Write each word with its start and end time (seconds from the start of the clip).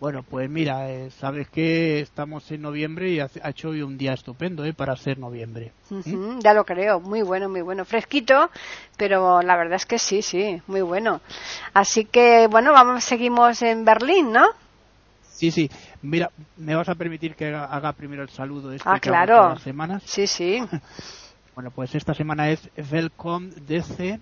Bueno, 0.00 0.22
pues 0.22 0.48
mira, 0.48 0.88
eh, 0.90 1.10
sabes 1.10 1.48
que 1.48 1.98
estamos 2.00 2.48
en 2.52 2.62
noviembre 2.62 3.10
y 3.10 3.18
ha 3.18 3.28
hecho 3.44 3.70
hoy 3.70 3.82
un 3.82 3.98
día 3.98 4.12
estupendo 4.12 4.64
¿eh? 4.64 4.72
para 4.72 4.94
ser 4.94 5.18
noviembre. 5.18 5.72
¿Mm? 5.90 6.38
Ya 6.38 6.54
lo 6.54 6.64
creo, 6.64 7.00
muy 7.00 7.22
bueno, 7.22 7.48
muy 7.48 7.62
bueno. 7.62 7.84
Fresquito, 7.84 8.48
pero 8.96 9.42
la 9.42 9.56
verdad 9.56 9.74
es 9.74 9.86
que 9.86 9.98
sí, 9.98 10.22
sí, 10.22 10.62
muy 10.68 10.82
bueno. 10.82 11.20
Así 11.74 12.04
que, 12.04 12.46
bueno, 12.46 12.72
vamos, 12.72 13.02
seguimos 13.02 13.60
en 13.62 13.84
Berlín, 13.84 14.32
¿no? 14.32 14.46
Sí, 15.32 15.50
sí. 15.50 15.68
Mira, 16.02 16.30
me 16.56 16.76
vas 16.76 16.88
a 16.88 16.94
permitir 16.94 17.34
que 17.34 17.52
haga, 17.52 17.92
primero 17.92 18.22
el 18.22 18.28
saludo 18.28 18.72
este 18.72 18.88
ah, 18.88 19.00
claro. 19.00 19.48
las 19.48 19.62
semanas. 19.62 20.04
Sí, 20.06 20.28
sí. 20.28 20.60
bueno, 21.56 21.72
pues 21.72 21.92
esta 21.96 22.14
semana 22.14 22.50
es 22.50 22.70
Welcome 22.92 23.50
DC 23.66 24.20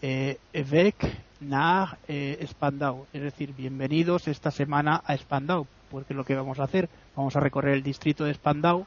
eh, 0.00 0.38
Weg 0.54 0.94
nach 1.40 1.96
eh, 2.08 2.44
Spandau, 2.48 3.06
es 3.12 3.22
decir, 3.22 3.52
bienvenidos 3.54 4.28
esta 4.28 4.50
semana 4.50 5.02
a 5.04 5.16
Spandau, 5.16 5.66
porque 5.90 6.14
lo 6.14 6.24
que 6.24 6.34
vamos 6.34 6.58
a 6.58 6.64
hacer, 6.64 6.88
vamos 7.16 7.36
a 7.36 7.40
recorrer 7.40 7.74
el 7.74 7.82
distrito 7.82 8.24
de 8.24 8.34
Spandau 8.34 8.86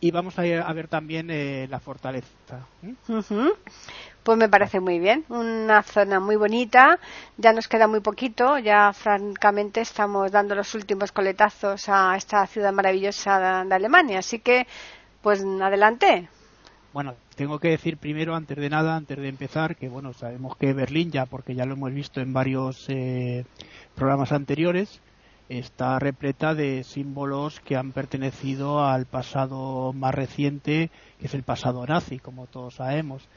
y 0.00 0.10
vamos 0.10 0.38
a, 0.38 0.42
a 0.42 0.72
ver 0.72 0.88
también 0.88 1.28
eh, 1.30 1.66
la 1.68 1.80
fortaleza. 1.80 2.28
Pues 4.22 4.38
me 4.38 4.48
parece 4.48 4.80
muy 4.80 4.98
bien, 4.98 5.24
una 5.28 5.82
zona 5.82 6.20
muy 6.20 6.36
bonita, 6.36 6.98
ya 7.36 7.52
nos 7.52 7.66
queda 7.66 7.88
muy 7.88 8.00
poquito, 8.00 8.58
ya 8.58 8.92
francamente 8.92 9.80
estamos 9.80 10.30
dando 10.30 10.54
los 10.54 10.74
últimos 10.74 11.12
coletazos 11.12 11.88
a 11.88 12.14
esta 12.16 12.46
ciudad 12.46 12.72
maravillosa 12.72 13.64
de 13.64 13.74
Alemania, 13.74 14.20
así 14.20 14.38
que 14.38 14.66
pues 15.22 15.42
adelante. 15.42 16.28
Bueno, 16.92 17.14
tengo 17.36 17.58
que 17.58 17.68
decir 17.68 17.98
primero, 17.98 18.34
antes 18.34 18.56
de 18.56 18.70
nada, 18.70 18.96
antes 18.96 19.18
de 19.18 19.28
empezar, 19.28 19.76
que 19.76 19.90
bueno, 19.90 20.14
sabemos 20.14 20.56
que 20.56 20.72
Berlín 20.72 21.10
ya, 21.10 21.26
porque 21.26 21.54
ya 21.54 21.66
lo 21.66 21.74
hemos 21.74 21.92
visto 21.92 22.20
en 22.20 22.32
varios 22.32 22.86
eh, 22.88 23.44
programas 23.94 24.32
anteriores, 24.32 25.02
está 25.50 25.98
repleta 25.98 26.54
de 26.54 26.84
símbolos 26.84 27.60
que 27.60 27.76
han 27.76 27.92
pertenecido 27.92 28.84
al 28.84 29.04
pasado 29.04 29.92
más 29.92 30.14
reciente, 30.14 30.90
que 31.20 31.26
es 31.26 31.34
el 31.34 31.42
pasado 31.42 31.86
nazi, 31.86 32.18
como 32.18 32.46
todos 32.46 32.76
sabemos, 32.76 33.28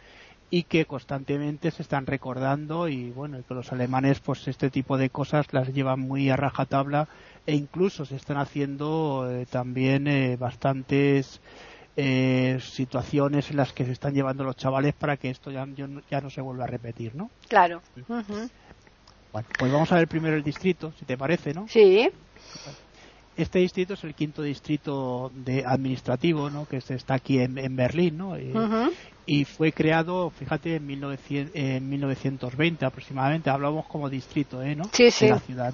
y 0.50 0.64
que 0.64 0.86
constantemente 0.86 1.72
se 1.72 1.82
están 1.82 2.06
recordando 2.06 2.88
y 2.88 3.12
bueno, 3.12 3.38
que 3.46 3.54
los 3.54 3.72
alemanes 3.74 4.22
pues 4.22 4.48
este 4.48 4.70
tipo 4.70 4.98
de 4.98 5.10
cosas 5.10 5.52
las 5.54 5.74
llevan 5.74 6.00
muy 6.00 6.30
a 6.30 6.36
rajatabla 6.36 7.08
e 7.46 7.56
incluso 7.56 8.06
se 8.06 8.18
están 8.18 8.38
haciendo 8.38 9.30
eh, 9.30 9.46
también 9.46 10.08
eh, 10.08 10.36
bastantes 10.38 11.42
eh, 11.98 12.58
situaciones 12.62 13.52
en 13.52 13.58
las 13.58 13.74
que 13.74 13.86
se 13.86 13.92
están 13.92 14.14
llevando 14.14 14.44
los 14.44 14.56
chavales 14.56 14.94
para 14.94 15.18
que 15.18 15.30
esto 15.30 15.52
ya, 15.52 15.68
ya 16.10 16.22
no 16.22 16.30
se 16.30 16.42
vuelva 16.42 16.64
a 16.64 16.68
repetir, 16.68 17.16
¿no? 17.16 17.30
Claro. 17.48 17.82
Bueno, 18.08 18.26
pues 19.58 19.72
vamos 19.72 19.92
a 19.92 19.96
ver 19.96 20.08
primero 20.08 20.36
el 20.36 20.44
distrito, 20.44 20.94
si 21.00 21.06
te 21.06 21.18
parece, 21.18 21.54
¿no? 21.54 21.68
Sí. 21.68 22.10
Este 23.38 23.60
distrito 23.60 23.94
es 23.94 24.04
el 24.04 24.14
quinto 24.14 24.42
distrito 24.42 25.32
de 25.34 25.64
administrativo, 25.66 26.50
¿no? 26.50 26.66
Que 26.66 26.78
está 26.78 27.14
aquí 27.14 27.40
en, 27.40 27.76
Berlín, 27.76 28.18
¿no? 28.18 28.36
Eh, 28.36 28.52
y 29.26 29.46
fue 29.46 29.72
creado, 29.72 30.32
fíjate, 30.32 30.76
en, 30.76 30.86
1920 30.86 32.86
aproximadamente. 32.86 33.50
Hablamos 33.50 33.86
como 33.88 34.10
distrito, 34.10 34.62
¿eh? 34.62 34.76
¿no? 34.76 34.84
Sí, 34.92 35.12
sí. 35.12 35.26
De 35.26 35.32
la 35.32 35.40
ciudad. 35.40 35.74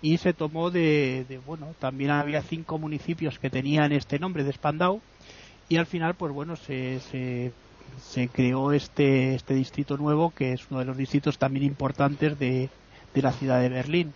Y 0.00 0.16
se 0.16 0.32
tomó 0.32 0.70
de, 0.70 1.26
de, 1.28 1.38
bueno, 1.38 1.74
también 1.78 2.10
había 2.10 2.42
cinco 2.42 2.78
municipios 2.78 3.38
que 3.38 3.50
tenían 3.50 3.92
este 3.92 4.18
nombre 4.18 4.44
de 4.44 4.52
Spandau 4.52 5.02
y 5.68 5.76
al 5.76 5.86
final 5.86 6.14
pues 6.14 6.32
bueno 6.32 6.56
se, 6.56 7.00
se, 7.00 7.52
se, 8.00 8.28
creó 8.28 8.72
este 8.72 9.34
este 9.34 9.54
distrito 9.54 9.96
nuevo 9.96 10.30
que 10.30 10.52
es 10.52 10.66
uno 10.70 10.80
de 10.80 10.86
los 10.86 10.96
distritos 10.96 11.38
también 11.38 11.64
importantes 11.64 12.38
de, 12.38 12.68
de 13.14 13.22
la 13.22 13.32
ciudad 13.32 13.60
de 13.60 13.68
Berlín. 13.68 14.14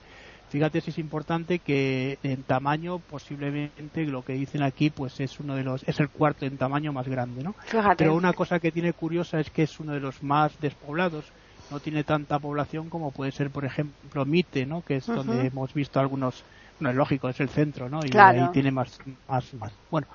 Fíjate 0.50 0.80
si 0.80 0.90
es 0.90 0.98
importante 0.98 1.58
que 1.58 2.18
en 2.22 2.42
tamaño 2.42 3.00
posiblemente 3.00 4.06
lo 4.06 4.22
que 4.22 4.32
dicen 4.32 4.62
aquí 4.62 4.88
pues 4.88 5.20
es 5.20 5.40
uno 5.40 5.54
de 5.54 5.62
los 5.62 5.82
es 5.86 6.00
el 6.00 6.08
cuarto 6.08 6.46
en 6.46 6.56
tamaño 6.56 6.92
más 6.92 7.06
grande 7.06 7.42
no 7.42 7.54
pero 7.98 8.14
una 8.14 8.32
cosa 8.32 8.58
que 8.58 8.72
tiene 8.72 8.94
curiosa 8.94 9.40
es 9.40 9.50
que 9.50 9.64
es 9.64 9.78
uno 9.78 9.92
de 9.92 10.00
los 10.00 10.22
más 10.22 10.58
despoblados. 10.60 11.26
No 11.70 11.80
tiene 11.80 12.02
tanta 12.02 12.38
población 12.38 12.88
como 12.88 13.10
puede 13.10 13.30
ser 13.30 13.50
por 13.50 13.66
ejemplo 13.66 14.24
Mite 14.24 14.64
no 14.64 14.82
que 14.82 14.96
es 14.96 15.06
donde 15.06 15.48
hemos 15.48 15.74
visto 15.74 16.00
algunos 16.00 16.42
no 16.80 16.88
es 16.88 16.96
lógico 16.96 17.28
es 17.28 17.40
el 17.40 17.50
centro 17.50 17.90
no 17.90 18.00
y 18.02 18.16
ahí 18.16 18.48
tiene 18.52 18.70
más 18.70 18.98
más 19.28 19.52
más. 19.52 19.72
Bueno 19.90 20.06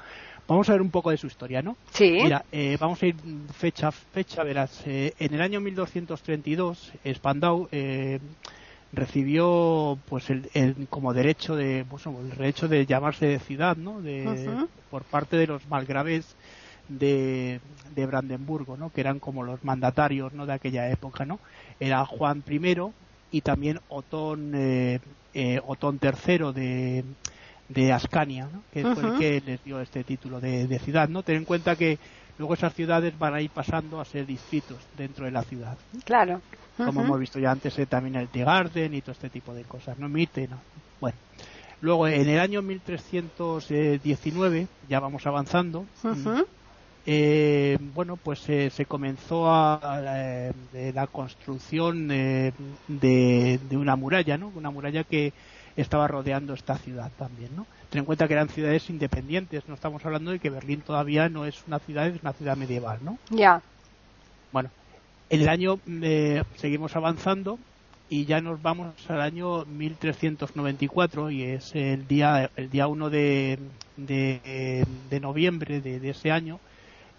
Vamos 0.47 0.69
a 0.69 0.73
ver 0.73 0.81
un 0.81 0.91
poco 0.91 1.09
de 1.09 1.17
su 1.17 1.27
historia, 1.27 1.61
¿no? 1.61 1.77
Sí. 1.91 2.19
Mira, 2.21 2.43
eh, 2.51 2.77
vamos 2.79 3.01
a 3.01 3.07
ir 3.07 3.15
fecha 3.53 3.91
fecha, 3.91 4.43
verás. 4.43 4.83
Eh, 4.85 5.13
en 5.19 5.33
el 5.33 5.41
año 5.41 5.61
1232, 5.61 6.91
Spandau 7.13 7.69
eh, 7.71 8.19
recibió, 8.91 9.97
pues, 10.09 10.29
el, 10.29 10.87
como 10.89 11.13
derecho 11.13 11.55
de, 11.55 11.85
pues, 11.89 12.05
el 12.05 12.29
derecho 12.31 12.67
de 12.67 12.85
llamarse 12.85 13.25
de 13.25 13.39
ciudad, 13.39 13.77
¿no? 13.77 14.01
De, 14.01 14.67
Por 14.91 15.03
parte 15.03 15.37
de 15.37 15.47
los 15.47 15.65
malgraves 15.69 16.35
de, 16.89 17.61
de 17.95 18.05
Brandenburgo, 18.05 18.75
¿no? 18.75 18.91
Que 18.91 19.01
eran 19.01 19.19
como 19.19 19.43
los 19.43 19.63
mandatarios, 19.63 20.33
¿no? 20.33 20.45
De 20.45 20.53
aquella 20.53 20.89
época, 20.89 21.25
¿no? 21.25 21.39
Era 21.79 22.05
Juan 22.05 22.43
I 22.49 22.75
y 23.31 23.41
también 23.41 23.79
Otón, 23.87 24.51
eh, 24.55 24.99
Otón 25.65 25.99
III 26.01 26.51
de 26.53 27.03
de 27.73 27.91
Ascania, 27.91 28.47
que 28.71 28.83
fue 28.83 29.03
el 29.03 29.17
que 29.17 29.41
les 29.45 29.63
dio 29.63 29.79
este 29.79 30.03
título 30.03 30.39
de, 30.39 30.79
ciudad. 30.79 31.09
¿no? 31.09 31.23
Ten 31.23 31.37
en 31.37 31.45
cuenta 31.45 31.75
que 31.75 31.97
luego 32.37 32.53
esas 32.53 32.73
ciudades 32.73 33.17
van 33.17 33.33
a 33.33 33.41
ir 33.41 33.49
pasando 33.49 33.99
a 33.99 34.05
ser 34.05 34.25
distritos 34.25 34.77
dentro 34.97 35.25
de 35.25 35.31
la 35.31 35.43
ciudad. 35.43 35.77
Claro. 36.05 36.41
Como 36.77 37.01
hemos 37.01 37.19
visto 37.19 37.39
ya 37.39 37.51
antes 37.51 37.77
eh, 37.77 37.85
también 37.85 38.15
el 38.15 38.29
Garden 38.33 38.93
y 38.93 39.01
todo 39.01 39.11
este 39.11 39.29
tipo 39.29 39.53
de 39.53 39.63
cosas. 39.63 39.99
No 39.99 40.09
Mite, 40.09 40.47
no. 40.47 40.59
Bueno. 40.99 41.17
Luego 41.81 42.07
en 42.07 42.29
el 42.29 42.39
año 42.39 42.61
1319, 42.61 44.67
ya 44.87 45.01
vamos 45.01 45.27
avanzando, 45.27 45.85
eh, 47.05 47.77
bueno, 47.93 48.15
pues 48.15 48.47
eh, 48.47 48.69
se 48.69 48.85
comenzó 48.85 49.51
a, 49.51 50.49
la 50.71 51.07
construcción 51.07 52.07
de, 52.07 52.53
de, 52.87 53.75
una 53.75 53.97
muralla, 53.97 54.37
¿no? 54.37 54.53
Una 54.55 54.71
muralla 54.71 55.03
que 55.03 55.33
estaba 55.75 56.07
rodeando 56.07 56.53
esta 56.53 56.77
ciudad 56.77 57.11
también, 57.17 57.55
¿no? 57.55 57.65
Ten 57.89 57.99
en 57.99 58.05
cuenta 58.05 58.27
que 58.27 58.33
eran 58.33 58.49
ciudades 58.49 58.89
independientes, 58.89 59.67
no 59.67 59.75
estamos 59.75 60.05
hablando 60.05 60.31
de 60.31 60.39
que 60.39 60.49
Berlín 60.49 60.81
todavía 60.81 61.29
no 61.29 61.45
es 61.45 61.63
una 61.67 61.79
ciudad, 61.79 62.07
es 62.07 62.21
una 62.21 62.33
ciudad 62.33 62.57
medieval, 62.57 62.99
¿no? 63.03 63.17
Ya. 63.29 63.61
Bueno, 64.51 64.69
en 65.29 65.41
el 65.41 65.49
año 65.49 65.79
eh, 65.87 66.43
seguimos 66.57 66.95
avanzando 66.95 67.57
y 68.09 68.25
ya 68.25 68.41
nos 68.41 68.61
vamos 68.61 68.93
al 69.09 69.21
año 69.21 69.65
1394 69.65 71.31
y 71.31 71.43
es 71.43 71.73
el 71.73 72.07
día 72.07 72.51
el 72.55 72.69
día 72.69 72.87
1 72.87 73.09
de, 73.09 73.57
de, 73.97 74.85
de 75.09 75.19
noviembre 75.19 75.81
de, 75.81 75.99
de, 75.99 76.09
ese 76.11 76.29
año 76.31 76.59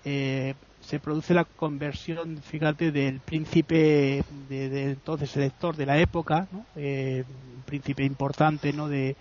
eh, 0.04 0.54
se 0.84 1.00
produce 1.00 1.34
la 1.34 1.44
conversión, 1.44 2.38
fíjate, 2.42 2.92
del 2.92 3.20
príncipe 3.20 4.22
de, 4.30 4.90
entonces 4.90 5.36
elector 5.36 5.76
de 5.76 5.86
la 5.86 5.98
época, 5.98 6.48
¿no? 6.52 6.66
eh, 6.74 7.24
un 7.28 7.62
príncipe 7.64 8.04
importante, 8.04 8.72
¿no? 8.72 8.88
De, 8.88 9.16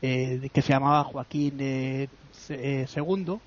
eh, 0.00 0.48
que 0.52 0.62
se 0.62 0.72
llamaba 0.72 1.04
Joaquín 1.04 1.58
II 1.60 1.66
eh, 1.66 2.08
eh, 2.50 3.38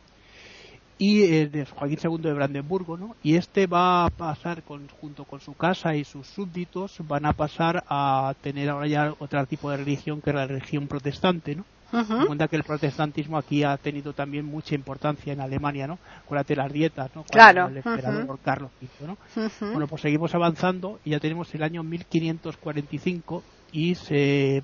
y 0.97 1.45
de 1.47 1.65
Joaquín 1.65 1.97
II 2.03 2.17
de 2.21 2.33
Brandenburgo, 2.33 2.97
¿no? 2.97 3.15
Y 3.21 3.35
este 3.35 3.67
va 3.67 4.05
a 4.05 4.09
pasar 4.09 4.63
con, 4.63 4.87
junto 4.89 5.25
con 5.25 5.39
su 5.39 5.55
casa 5.55 5.95
y 5.95 6.03
sus 6.03 6.27
súbditos 6.27 6.97
van 7.03 7.25
a 7.25 7.33
pasar 7.33 7.83
a 7.87 8.33
tener 8.41 8.69
ahora 8.69 8.87
ya 8.87 9.13
otro 9.17 9.45
tipo 9.47 9.71
de 9.71 9.77
religión 9.77 10.21
que 10.21 10.29
es 10.31 10.35
la 10.35 10.47
religión 10.47 10.87
protestante, 10.87 11.55
¿no? 11.55 11.65
Uh 11.91 12.25
cuenta 12.27 12.47
que 12.47 12.55
el 12.55 12.63
protestantismo 12.63 13.37
aquí 13.37 13.63
ha 13.63 13.75
tenido 13.77 14.13
también 14.13 14.45
mucha 14.45 14.75
importancia 14.75 15.33
en 15.33 15.41
Alemania, 15.41 15.87
¿no? 15.87 15.99
Acuérdate 16.23 16.55
las 16.55 16.71
dietas, 16.71 17.11
¿no? 17.15 17.23
claro. 17.23 17.67
El 17.67 17.77
emperador 17.77 18.39
Carlos 18.43 18.71
V, 18.81 19.07
¿no? 19.07 19.17
Bueno, 19.71 19.87
pues 19.87 20.01
seguimos 20.01 20.33
avanzando 20.33 20.99
y 21.03 21.11
ya 21.11 21.19
tenemos 21.19 21.53
el 21.53 21.63
año 21.63 21.83
1545 21.83 23.43
y 23.71 23.95
se... 23.95 24.63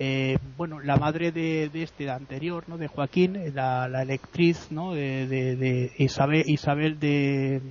Eh, 0.00 0.38
bueno, 0.56 0.80
la 0.80 0.96
madre 0.96 1.30
de, 1.30 1.70
de, 1.72 1.84
este 1.84 2.10
anterior, 2.10 2.64
¿no? 2.66 2.78
De 2.78 2.88
Joaquín, 2.88 3.54
la, 3.54 3.86
la 3.86 4.02
electriz, 4.02 4.66
¿no? 4.70 4.92
De, 4.92 5.28
de, 5.28 5.54
de 5.54 5.92
Isabel, 5.98 6.42
Isabel 6.48 6.98
de, 6.98 7.62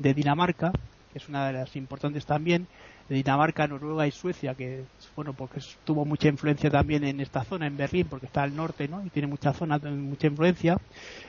de 0.00 0.14
Dinamarca, 0.14 0.72
que 1.12 1.18
es 1.18 1.28
una 1.28 1.46
de 1.46 1.52
las 1.52 1.76
importantes 1.76 2.24
también, 2.26 2.66
de 3.08 3.16
Dinamarca, 3.16 3.66
Noruega 3.66 4.06
y 4.06 4.10
Suecia, 4.10 4.54
que 4.54 4.84
bueno, 5.14 5.32
porque 5.32 5.60
tuvo 5.84 6.04
mucha 6.04 6.28
influencia 6.28 6.70
también 6.70 7.04
en 7.04 7.20
esta 7.20 7.44
zona, 7.44 7.66
en 7.66 7.76
Berlín, 7.76 8.06
porque 8.08 8.26
está 8.26 8.42
al 8.42 8.56
norte, 8.56 8.88
¿no? 8.88 9.04
Y 9.04 9.10
tiene 9.10 9.28
mucha 9.28 9.52
zona, 9.52 9.78
mucha 9.78 10.28
influencia. 10.28 10.78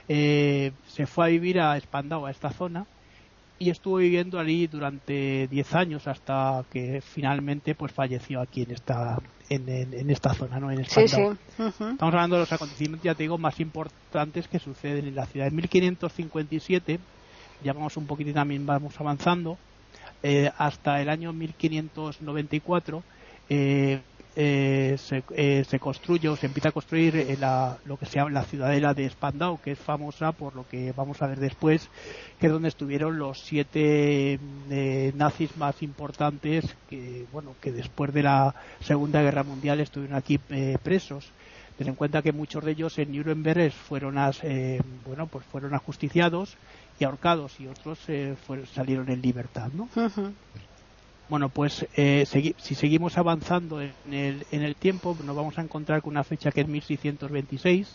Eh, 0.08 0.72
se 0.86 1.06
fue 1.06 1.26
a 1.26 1.28
vivir 1.28 1.60
a 1.60 1.78
Spandau, 1.80 2.26
a 2.26 2.30
esta 2.30 2.50
zona, 2.50 2.86
y 3.58 3.70
estuvo 3.70 3.96
viviendo 3.96 4.38
allí 4.38 4.66
durante 4.66 5.46
10 5.48 5.74
años 5.74 6.06
hasta 6.06 6.64
que 6.70 7.00
finalmente 7.00 7.74
pues 7.74 7.92
falleció 7.92 8.40
aquí 8.40 8.62
en 8.62 8.72
esta 8.72 9.20
en, 9.48 9.68
en, 9.68 10.10
esta 10.10 10.32
zona, 10.34 10.58
¿no? 10.58 10.70
En 10.70 10.80
el 10.80 10.86
sí, 10.86 11.06
sí. 11.06 11.20
Estamos 11.58 12.00
hablando 12.00 12.36
de 12.36 12.40
los 12.40 12.52
acontecimientos, 12.52 13.04
ya 13.04 13.14
te 13.14 13.24
digo, 13.24 13.38
más 13.38 13.60
importantes 13.60 14.48
que 14.48 14.58
suceden 14.58 15.06
en 15.06 15.14
la 15.14 15.26
ciudad. 15.26 15.48
En 15.48 15.56
1557, 15.56 16.98
ya 17.62 17.72
vamos 17.72 17.96
un 17.96 18.06
poquitín 18.06 18.34
también, 18.34 18.64
vamos 18.64 18.98
avanzando, 18.98 19.58
eh, 20.24 20.50
hasta 20.56 21.02
el 21.02 21.10
año 21.10 21.34
1594, 21.34 23.02
eh, 23.50 24.00
eh, 24.36 24.96
se, 24.98 25.22
eh, 25.36 25.64
se, 25.68 25.78
construye 25.78 26.28
o 26.28 26.36
se 26.36 26.46
empieza 26.46 26.70
a 26.70 26.72
construir 26.72 27.14
eh, 27.14 27.36
la, 27.38 27.76
lo 27.84 27.98
que 27.98 28.06
se 28.06 28.16
llama 28.16 28.30
la 28.30 28.42
ciudadela 28.44 28.94
de 28.94 29.08
Spandau, 29.08 29.60
que 29.60 29.72
es 29.72 29.78
famosa 29.78 30.32
por 30.32 30.56
lo 30.56 30.66
que 30.66 30.92
vamos 30.92 31.20
a 31.20 31.26
ver 31.26 31.38
después, 31.38 31.88
que 32.40 32.46
es 32.46 32.52
donde 32.52 32.68
estuvieron 32.68 33.18
los 33.18 33.40
siete 33.40 34.38
eh, 34.70 35.12
nazis 35.14 35.56
más 35.58 35.82
importantes 35.82 36.74
que, 36.88 37.26
bueno, 37.30 37.54
que 37.60 37.70
después 37.70 38.12
de 38.14 38.22
la 38.22 38.54
Segunda 38.80 39.20
Guerra 39.20 39.42
Mundial 39.44 39.80
estuvieron 39.80 40.16
aquí 40.16 40.40
eh, 40.48 40.78
presos. 40.82 41.30
Ten 41.76 41.88
en 41.88 41.96
cuenta 41.96 42.22
que 42.22 42.32
muchos 42.32 42.64
de 42.64 42.70
ellos 42.70 42.98
en 42.98 43.14
Nuremberg 43.14 43.72
fueron, 43.72 44.16
as, 44.16 44.40
bueno, 45.04 45.26
pues 45.26 45.44
fueron 45.46 45.74
ajusticiados 45.74 46.56
y 46.98 47.04
ahorcados 47.04 47.58
y 47.60 47.66
otros 47.66 47.98
fueron, 48.46 48.66
salieron 48.66 49.10
en 49.10 49.20
libertad, 49.20 49.70
¿no? 49.74 49.84
Uh 49.96 50.08
-huh. 50.08 50.32
Bueno, 51.28 51.48
pues 51.48 51.86
eh, 51.96 52.24
segui 52.26 52.54
si 52.58 52.74
seguimos 52.74 53.16
avanzando 53.16 53.80
en 53.80 53.92
el, 54.12 54.46
en 54.52 54.62
el, 54.62 54.76
tiempo, 54.76 55.16
nos 55.24 55.34
vamos 55.34 55.58
a 55.58 55.62
encontrar 55.62 56.02
con 56.02 56.10
una 56.10 56.22
fecha 56.22 56.50
que 56.50 56.60
es 56.60 56.68
1626 56.68 57.88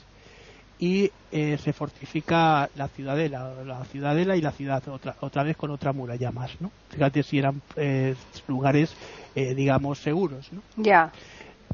y 0.80 1.12
eh, 1.32 1.58
se 1.58 1.74
fortifica 1.74 2.70
la 2.76 2.88
ciudadela, 2.88 3.54
la 3.66 3.86
ciudadela 3.86 4.36
y 4.36 4.42
la 4.42 4.52
ciudad 4.52 4.82
otra, 4.88 5.16
otra 5.20 5.44
vez 5.44 5.58
con 5.58 5.70
otra 5.70 5.94
muralla 5.94 6.32
más, 6.32 6.60
¿no? 6.60 6.72
Fíjate 6.90 7.22
si 7.22 7.38
eran 7.38 7.62
eh, 7.76 8.16
lugares, 8.48 8.96
digamos, 9.36 10.00
seguros, 10.00 10.52
¿no? 10.52 10.62
Ya. 10.78 11.12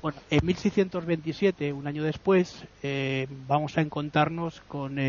Bueno, 0.02 0.20
en 0.30 0.46
1627, 0.46 1.72
un 1.72 1.88
año 1.88 2.04
después, 2.04 2.64
vamos 3.48 3.78
a 3.78 3.82
encontrarnos 3.82 4.62
con 4.68 5.00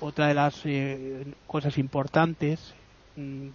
otra 0.00 0.28
de 0.28 0.34
las 0.34 0.62
cosas 1.46 1.78
importantes 1.78 2.74
mm, 3.16 3.48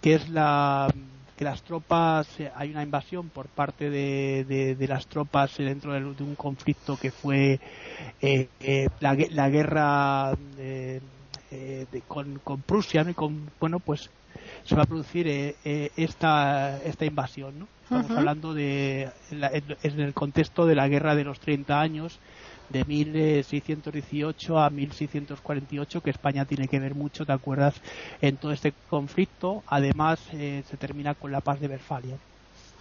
que 0.00 0.14
es 0.14 0.28
la 0.28 0.88
que 1.36 1.44
las 1.44 1.62
tropas 1.62 2.26
hay 2.54 2.70
una 2.70 2.82
invasión 2.82 3.28
por 3.28 3.46
parte 3.46 3.90
de, 3.90 4.44
de, 4.48 4.74
de 4.74 4.88
las 4.88 5.06
tropas 5.06 5.56
dentro 5.58 5.92
de, 5.92 6.00
de, 6.00 6.22
un 6.24 6.34
conflicto 6.34 6.96
que 6.96 7.10
fue 7.10 7.60
eh, 8.22 8.48
eh, 8.60 8.88
la, 9.00 9.16
la, 9.30 9.48
guerra 9.50 10.32
eh, 10.58 11.00
con, 12.08 12.38
con, 12.38 12.62
Prusia 12.62 13.04
¿no? 13.04 13.10
y 13.10 13.14
con 13.14 13.50
bueno 13.60 13.80
pues 13.80 14.10
se 14.64 14.74
va 14.74 14.82
a 14.82 14.86
producir 14.86 15.26
esta 15.28 16.78
esta 16.82 17.04
invasión 17.04 17.58
¿no? 17.58 17.68
estamos 17.82 18.10
Uh 18.10 18.14
-huh. 18.14 18.18
hablando 18.18 18.52
de 18.52 19.10
la, 19.30 19.48
en 19.52 20.00
el 20.00 20.12
contexto 20.12 20.66
de 20.66 20.74
la 20.74 20.88
guerra 20.88 21.14
de 21.14 21.22
los 21.22 21.38
30 21.38 21.80
años 21.80 22.18
de 22.70 22.84
1618 22.84 24.58
a 24.58 24.70
1648 24.70 26.02
que 26.02 26.10
España 26.10 26.44
tiene 26.44 26.68
que 26.68 26.78
ver 26.80 26.94
mucho, 26.94 27.24
¿te 27.24 27.32
acuerdas? 27.32 27.74
En 28.20 28.36
todo 28.36 28.52
este 28.52 28.72
conflicto, 28.88 29.62
además 29.66 30.20
eh, 30.32 30.62
se 30.68 30.76
termina 30.76 31.14
con 31.14 31.32
la 31.32 31.40
paz 31.40 31.60
de 31.60 31.68
Westfalia. 31.68 32.16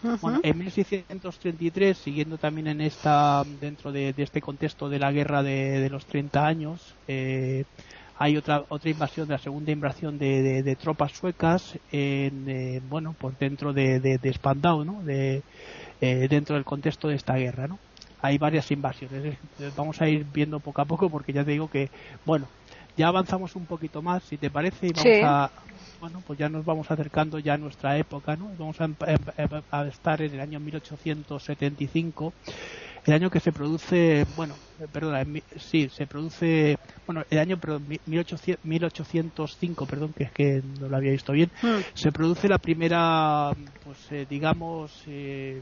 Uh 0.03 0.07
-huh. 0.09 0.19
Bueno, 0.21 0.39
en 0.43 0.57
1633, 0.57 1.97
siguiendo 1.97 2.37
también 2.37 2.67
en 2.67 2.81
esta 2.81 3.43
dentro 3.61 3.91
de, 3.91 4.13
de 4.13 4.23
este 4.23 4.41
contexto 4.41 4.89
de 4.89 4.99
la 4.99 5.11
guerra 5.11 5.41
de, 5.41 5.79
de 5.79 5.89
los 5.89 6.05
30 6.05 6.45
años, 6.45 6.95
eh, 7.07 7.63
hay 8.17 8.37
otra 8.37 8.63
otra 8.69 8.89
invasión, 8.89 9.27
la 9.27 9.37
segunda 9.37 9.71
invasión 9.71 10.17
de, 10.17 10.41
de, 10.41 10.63
de 10.63 10.75
tropas 10.75 11.11
suecas 11.13 11.77
en 11.91 12.45
eh, 12.47 12.81
bueno, 12.89 13.15
pues 13.19 13.37
dentro 13.39 13.73
de, 13.73 13.99
de 13.99 14.33
Spandau, 14.33 14.85
¿no? 14.85 15.01
De, 15.03 15.41
eh, 16.01 16.27
dentro 16.29 16.55
del 16.55 16.65
contexto 16.65 17.07
de 17.07 17.15
esta 17.15 17.35
guerra, 17.35 17.67
¿no? 17.67 17.79
Hay 18.25 18.37
varias 18.37 18.69
invasiones. 18.71 19.37
Vamos 19.75 20.01
a 20.01 20.07
ir 20.07 20.25
viendo 20.33 20.59
poco 20.59 20.81
a 20.81 20.85
poco 20.85 21.09
porque 21.09 21.33
ya 21.33 21.43
te 21.43 21.51
digo 21.51 21.69
que, 21.69 21.89
bueno, 22.25 22.47
ya 22.97 23.07
avanzamos 23.07 23.55
un 23.55 23.65
poquito 23.65 24.01
más, 24.01 24.23
si 24.23 24.37
te 24.37 24.49
parece, 24.49 24.87
y 24.87 24.91
vamos 24.91 25.03
sí. 25.03 25.21
a, 25.23 25.49
bueno, 25.99 26.23
pues 26.25 26.39
ya 26.39 26.49
nos 26.49 26.65
vamos 26.65 26.89
acercando 26.89 27.39
ya 27.39 27.53
a 27.53 27.57
nuestra 27.57 27.97
época, 27.97 28.35
¿no? 28.35 28.49
Vamos 28.57 28.79
a, 28.81 28.85
a, 28.85 29.79
a 29.79 29.87
estar 29.87 30.21
en 30.21 30.33
el 30.33 30.39
año 30.39 30.59
1875, 30.59 32.33
el 33.05 33.13
año 33.13 33.29
que 33.29 33.39
se 33.39 33.51
produce, 33.51 34.25
bueno, 34.35 34.55
perdona, 34.91 35.23
sí, 35.57 35.89
se 35.89 36.07
produce, 36.07 36.77
bueno, 37.05 37.23
el 37.29 37.37
año, 37.37 37.57
perdón, 37.57 37.85
1800, 38.05 38.65
1805, 38.65 39.85
perdón, 39.85 40.13
que 40.13 40.23
es 40.23 40.31
que 40.31 40.63
no 40.79 40.89
lo 40.89 40.97
había 40.97 41.11
visto 41.11 41.31
bien, 41.33 41.51
mm. 41.61 41.67
se 41.93 42.11
produce 42.11 42.47
la 42.47 42.57
primera, 42.57 43.51
pues 43.83 43.97
eh, 44.11 44.25
digamos, 44.27 45.03
eh, 45.07 45.61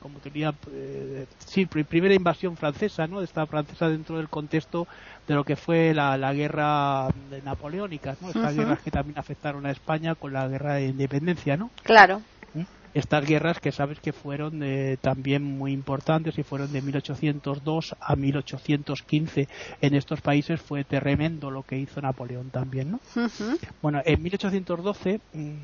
como 0.00 0.18
tenía 0.18 0.54
eh, 0.70 1.26
sí 1.38 1.66
primera 1.66 2.14
invasión 2.14 2.56
francesa 2.56 3.06
no 3.06 3.22
esta 3.22 3.46
francesa 3.46 3.88
dentro 3.88 4.16
del 4.16 4.28
contexto 4.28 4.86
de 5.26 5.34
lo 5.34 5.44
que 5.44 5.56
fue 5.56 5.92
la, 5.94 6.16
la 6.16 6.32
guerra 6.32 7.08
de 7.30 7.42
napoleónica 7.42 8.16
no 8.20 8.28
estas 8.28 8.42
uh 8.42 8.46
-huh. 8.46 8.56
guerras 8.56 8.80
que 8.80 8.90
también 8.90 9.18
afectaron 9.18 9.66
a 9.66 9.70
España 9.70 10.14
con 10.14 10.32
la 10.32 10.46
guerra 10.48 10.74
de 10.74 10.86
independencia 10.86 11.56
no 11.56 11.70
claro 11.82 12.22
¿Mm? 12.54 12.62
estas 12.94 13.26
guerras 13.26 13.60
que 13.60 13.72
sabes 13.72 14.00
que 14.00 14.12
fueron 14.12 14.62
eh, 14.62 14.96
también 15.00 15.42
muy 15.42 15.72
importantes 15.72 16.38
y 16.38 16.42
fueron 16.42 16.72
de 16.72 16.80
1802 16.82 17.96
a 18.00 18.16
1815 18.16 19.48
en 19.80 19.94
estos 19.94 20.20
países 20.20 20.60
fue 20.60 20.84
tremendo 20.84 21.50
lo 21.50 21.62
que 21.62 21.76
hizo 21.78 22.00
Napoleón 22.00 22.50
también 22.50 22.92
no 22.92 23.00
uh 23.16 23.20
-huh. 23.26 23.58
bueno 23.82 24.00
en 24.04 24.22
1812 24.22 25.20
mmm, 25.34 25.56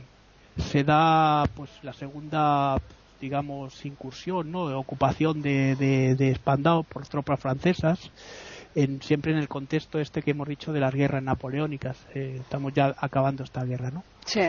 se 0.58 0.84
da 0.84 1.44
pues 1.56 1.70
la 1.82 1.92
segunda 1.92 2.78
digamos, 3.24 3.86
incursión, 3.86 4.52
¿no? 4.52 4.68
De 4.68 4.74
ocupación 4.74 5.40
de, 5.40 5.76
de, 5.76 6.14
de 6.14 6.34
Spandau 6.34 6.84
por 6.84 7.06
tropas 7.08 7.40
francesas, 7.40 8.10
en, 8.74 9.00
siempre 9.00 9.32
en 9.32 9.38
el 9.38 9.48
contexto 9.48 9.98
este 9.98 10.20
que 10.20 10.32
hemos 10.32 10.46
dicho 10.46 10.74
de 10.74 10.80
las 10.80 10.92
guerras 10.92 11.22
napoleónicas. 11.22 11.96
Eh, 12.14 12.36
estamos 12.38 12.74
ya 12.74 12.94
acabando 12.98 13.42
esta 13.42 13.64
guerra, 13.64 13.90
¿no? 13.90 14.04
Sí. 14.26 14.42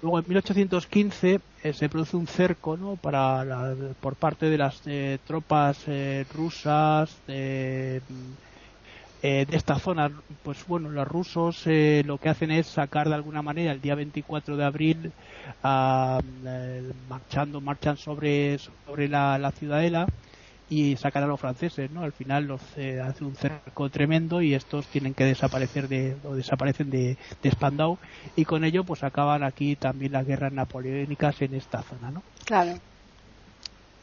Luego 0.00 0.18
en 0.20 0.24
1815 0.26 1.40
eh, 1.62 1.72
se 1.74 1.88
produce 1.90 2.16
un 2.16 2.26
cerco, 2.26 2.78
¿no? 2.78 2.96
Para 2.96 3.44
la, 3.44 3.74
por 4.00 4.16
parte 4.16 4.48
de 4.48 4.56
las 4.56 4.80
eh, 4.86 5.18
tropas 5.26 5.84
eh, 5.86 6.24
rusas 6.32 7.14
de, 9.24 9.46
de 9.46 9.56
esta 9.56 9.78
zona, 9.78 10.10
pues 10.42 10.66
bueno, 10.66 10.90
los 10.90 11.08
rusos 11.08 11.62
eh, 11.66 12.02
lo 12.04 12.18
que 12.18 12.28
hacen 12.28 12.50
es 12.50 12.66
sacar 12.66 13.08
de 13.08 13.14
alguna 13.14 13.40
manera 13.40 13.72
el 13.72 13.80
día 13.80 13.94
24 13.94 14.56
de 14.58 14.64
abril, 14.64 15.12
eh, 15.64 16.92
marchando, 17.08 17.60
marchan 17.62 17.96
sobre, 17.96 18.58
sobre 18.58 19.08
la, 19.08 19.38
la, 19.38 19.50
ciudadela 19.50 20.06
y 20.68 20.96
sacar 20.96 21.22
a 21.22 21.26
los 21.26 21.40
franceses, 21.40 21.90
¿no? 21.90 22.02
Al 22.02 22.12
final 22.12 22.44
los 22.44 22.60
eh, 22.76 23.00
hace 23.00 23.24
un 23.24 23.34
cerco 23.34 23.88
tremendo 23.88 24.42
y 24.42 24.52
estos 24.52 24.86
tienen 24.88 25.14
que 25.14 25.24
desaparecer 25.24 25.88
de, 25.88 26.16
o 26.22 26.34
desaparecen 26.34 26.90
de, 26.90 27.16
de 27.42 27.50
Spandau 27.50 27.96
y 28.36 28.44
con 28.44 28.62
ello 28.62 28.84
pues 28.84 29.04
acaban 29.04 29.42
aquí 29.42 29.74
también 29.74 30.12
las 30.12 30.26
guerras 30.26 30.52
napoleónicas 30.52 31.40
en 31.40 31.54
esta 31.54 31.82
zona, 31.82 32.10
¿no? 32.10 32.22
Claro. 32.44 32.74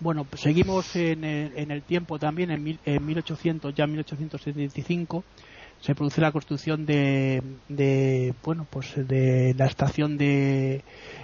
Bueno, 0.01 0.23
pues 0.23 0.41
seguimos 0.41 0.95
en 0.95 1.23
el, 1.23 1.53
en 1.55 1.69
el 1.69 1.83
tiempo 1.83 2.17
también, 2.17 2.49
en, 2.49 2.63
mil, 2.63 2.79
en 2.85 3.05
1800, 3.05 3.73
ya 3.75 3.85
1875, 3.85 5.23
se 5.79 5.95
produce 5.95 6.21
la 6.21 6.31
construcción 6.31 6.85
de, 6.87 7.41
de 7.69 8.33
bueno, 8.43 8.67
pues 8.69 8.93
de 8.95 9.53
la 9.57 9.65
estación 9.65 10.17
de, 10.17 10.83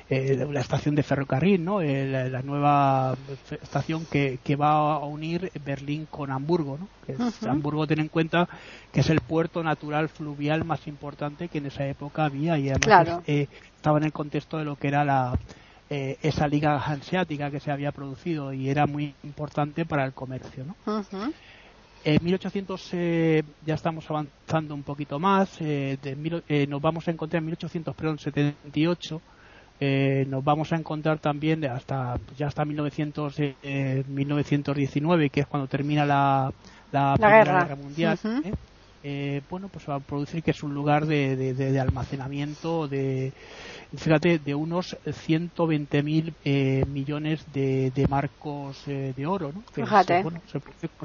eh, 0.10 0.48
la 0.51 0.62
estación 0.62 0.93
de 0.93 1.03
ferrocarril, 1.03 1.63
¿no? 1.63 1.81
Eh, 1.81 2.05
la, 2.05 2.27
la, 2.29 2.41
nueva 2.43 3.15
estación 3.62 4.05
que, 4.05 4.39
que 4.43 4.55
va 4.55 4.96
a 4.96 5.05
unir 5.05 5.51
Berlín 5.65 6.07
con 6.10 6.31
Hamburgo, 6.31 6.77
¿no? 6.79 6.88
Que 7.05 7.13
es, 7.13 7.19
uh 7.19 7.24
-huh. 7.24 7.50
Hamburgo, 7.50 7.86
ten 7.88 8.00
en 8.00 8.10
cuenta 8.10 8.48
que 8.91 9.01
es 9.01 9.10
el 9.10 9.22
puerto 9.22 9.63
natural 9.63 10.07
fluvial 10.10 10.65
más 10.65 10.88
importante 10.88 11.50
que 11.50 11.57
en 11.57 11.67
esa 11.67 11.86
época 11.88 12.25
había 12.25 12.57
y 12.57 12.69
además 12.69 12.86
claro. 12.86 13.24
eh, 13.25 13.48
estaba 13.75 13.98
en 13.98 14.05
el 14.05 14.12
contexto 14.12 14.57
de 14.57 14.65
lo 14.65 14.75
que 14.75 14.88
era 14.88 15.03
la 15.03 15.38
eh, 15.89 16.17
esa 16.22 16.48
liga 16.48 16.79
hanseática 16.79 17.50
que 17.50 17.60
se 17.60 17.72
había 17.72 17.91
producido 17.91 18.53
y 18.53 18.70
era 18.70 18.86
muy 18.86 19.13
importante 19.24 19.86
para 19.86 20.06
el 20.06 20.13
comercio. 20.13 20.65
¿no? 20.65 20.75
Uh 20.86 21.01
-huh. 21.01 21.34
En 22.03 22.24
1800 22.24 22.89
eh, 22.94 23.44
ya 23.65 23.75
estamos 23.75 24.10
avanzando 24.10 24.74
un 24.74 24.84
poquito 24.84 25.20
más, 25.20 25.60
eh, 25.60 25.98
de 26.01 26.15
mil, 26.15 26.44
eh, 26.48 26.65
nos 26.67 26.82
vamos 26.82 27.08
a 27.08 27.12
encontrar 27.12 27.41
en 27.41 27.48
1878, 27.48 29.22
eh, 29.79 30.25
nos 30.29 30.44
vamos 30.44 30.72
a 30.72 30.77
encontrar 30.77 31.20
también 31.20 31.65
hasta 31.65 32.17
ya 32.38 32.48
hasta 32.48 32.63
1900, 32.63 33.36
1919, 34.08 35.29
que 35.29 35.41
es 35.41 35.48
cuando 35.48 35.67
termina 35.67 36.06
la, 36.06 36.53
la, 36.91 37.10
la 37.10 37.13
Primera 37.15 37.38
guerra. 37.44 37.63
Guerra 37.63 37.75
Mundial. 37.75 38.20
Uh 38.24 38.27
-huh. 38.27 38.53
Eh, 39.04 39.42
bueno, 39.50 39.70
pues 39.70 39.88
va 39.88 39.96
a 39.96 40.00
producir 40.00 40.42
que 40.42 40.51
es 40.51 40.63
un 40.63 40.74
lugar 40.74 41.06
de, 41.06 41.36
de, 41.36 41.80
almacenamiento 41.80 42.88
de, 42.88 43.32
fíjate, 43.96 44.39
de 44.39 44.56
unos 44.56 44.98
120.000 45.06 46.34
eh, 46.44 46.84
millones 46.88 47.46
de, 47.51 48.08
marcos 48.10 48.88
eh, 48.88 49.13
de 49.16 49.25
oro, 49.25 49.51
¿no? 49.54 49.63
fíjate. 49.72 50.24
como 50.24 50.42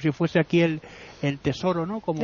si 0.00 0.10
fuese 0.12 0.40
aquí 0.40 0.62
el, 0.62 0.80
el 1.20 1.38
tesoro, 1.38 1.84
¿no? 1.84 2.00
Como 2.00 2.22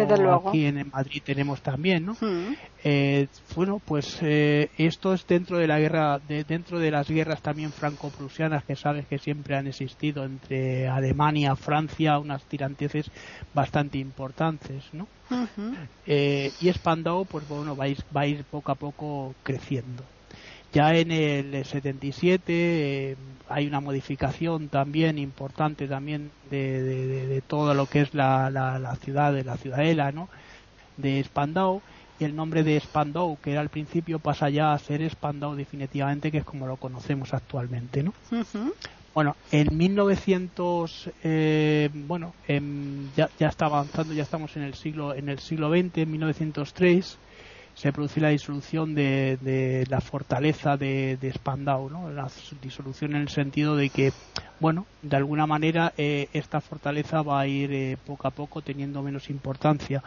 aquí 0.48 0.64
en 0.64 0.88
Madrid 0.90 1.22
tenemos 1.24 1.60
también, 1.60 2.06
¿no? 2.06 2.14
Mm. 2.20 2.54
Eh, 2.84 3.26
bueno, 3.54 3.80
pues 3.84 4.20
esto 4.22 5.12
es 5.12 5.26
dentro 5.26 5.58
de 5.58 5.66
la 5.66 5.78
guerra, 5.78 6.18
de, 6.18 6.44
dentro 6.44 6.78
de 6.78 6.90
las 6.90 7.08
guerras 7.08 7.42
también 7.42 7.72
franco-prusianas 7.72 8.64
que 8.64 8.74
sabes 8.74 9.06
que 9.06 9.18
siempre 9.18 9.56
han 9.56 9.66
existido 9.66 10.24
entre 10.24 10.88
Alemania, 10.88 11.54
Francia, 11.56 12.18
unas 12.18 12.42
tiranteces 12.44 13.10
bastante 13.54 13.98
importantes, 13.98 14.82
¿no? 14.92 15.06
Eh, 16.06 16.52
y 16.60 16.72
Spandau, 16.72 17.24
pues 17.26 17.46
bueno, 17.48 17.76
va 17.76 17.84
a, 17.84 18.26
ir, 18.26 18.44
poco 18.44 18.72
a 18.72 18.74
poco 18.74 19.34
creciendo. 19.42 20.02
Ya 20.72 20.94
en 20.94 21.10
el 21.10 21.64
77 21.64 22.44
eh, 22.48 23.16
hay 23.48 23.66
una 23.66 23.80
modificación 23.80 24.68
también 24.68 25.18
importante 25.18 25.88
también 25.88 26.30
de, 26.50 27.42
todo 27.46 27.74
lo 27.74 27.86
que 27.86 28.02
es 28.02 28.14
la, 28.14 28.50
la, 28.50 28.96
ciudad, 28.96 29.32
de 29.32 29.44
la 29.44 29.56
ciudadela, 29.56 30.12
¿no? 30.12 30.28
De 30.96 31.22
Spandau 31.24 31.80
y 32.20 32.24
el 32.24 32.34
nombre 32.34 32.64
de 32.64 32.78
Spandau, 32.80 33.38
que 33.40 33.52
era 33.52 33.60
al 33.60 33.68
principio, 33.68 34.18
pasa 34.18 34.50
ya 34.50 34.72
a 34.72 34.78
ser 34.78 35.08
Spandau 35.08 35.54
definitivamente, 35.54 36.32
que 36.32 36.38
es 36.38 36.44
como 36.44 36.66
lo 36.66 36.76
conocemos 36.76 37.32
actualmente, 37.32 38.02
¿no? 38.02 38.12
Bueno, 39.14 39.34
en 39.50 39.76
1900, 39.76 41.10
eh, 41.24 41.90
bueno, 41.92 42.32
ya, 43.16 43.28
ya, 43.38 43.48
está 43.48 43.66
avanzando, 43.66 44.14
ya 44.14 44.22
estamos 44.22 44.56
en 44.56 44.62
el 44.62 44.74
siglo 44.74 45.14
en 45.14 45.28
el 45.28 45.38
siglo 45.40 45.70
XX, 45.70 45.98
en 45.98 46.10
1903 46.12 47.18
se 47.78 47.92
produce 47.92 48.20
la 48.20 48.30
disolución 48.30 48.92
de, 48.96 49.86
la 49.88 50.00
fortaleza 50.00 50.76
de, 50.76 51.16
de, 51.16 51.32
Spandau, 51.32 51.88
¿no? 51.88 52.10
La 52.10 52.26
disolución 52.60 53.14
en 53.14 53.22
el 53.22 53.28
sentido 53.28 53.76
de 53.76 53.88
que, 53.88 54.12
bueno, 54.58 54.84
de 55.00 55.16
alguna 55.16 55.46
manera 55.46 55.92
eh, 55.96 56.26
esta 56.32 56.60
fortaleza 56.60 57.22
va 57.22 57.38
a 57.38 57.46
ir 57.46 57.72
eh, 57.72 57.96
poco 58.04 58.26
a 58.26 58.32
poco 58.32 58.62
teniendo 58.62 59.00
menos 59.00 59.30
importancia. 59.30 60.02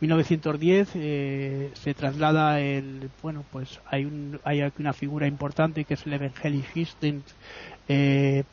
1910 0.00 0.90
eh, 0.94 1.70
se 1.74 1.94
traslada 1.94 2.60
el 2.60 3.10
bueno 3.22 3.44
pues 3.50 3.80
hay 3.86 4.04
un 4.04 4.40
hay 4.44 4.62
aquí 4.62 4.80
una 4.80 4.92
figura 4.92 5.26
importante 5.26 5.84
que 5.84 5.94
es 5.94 6.06
el 6.06 6.14
Evangelist 6.14 7.04
eh, 7.88 8.44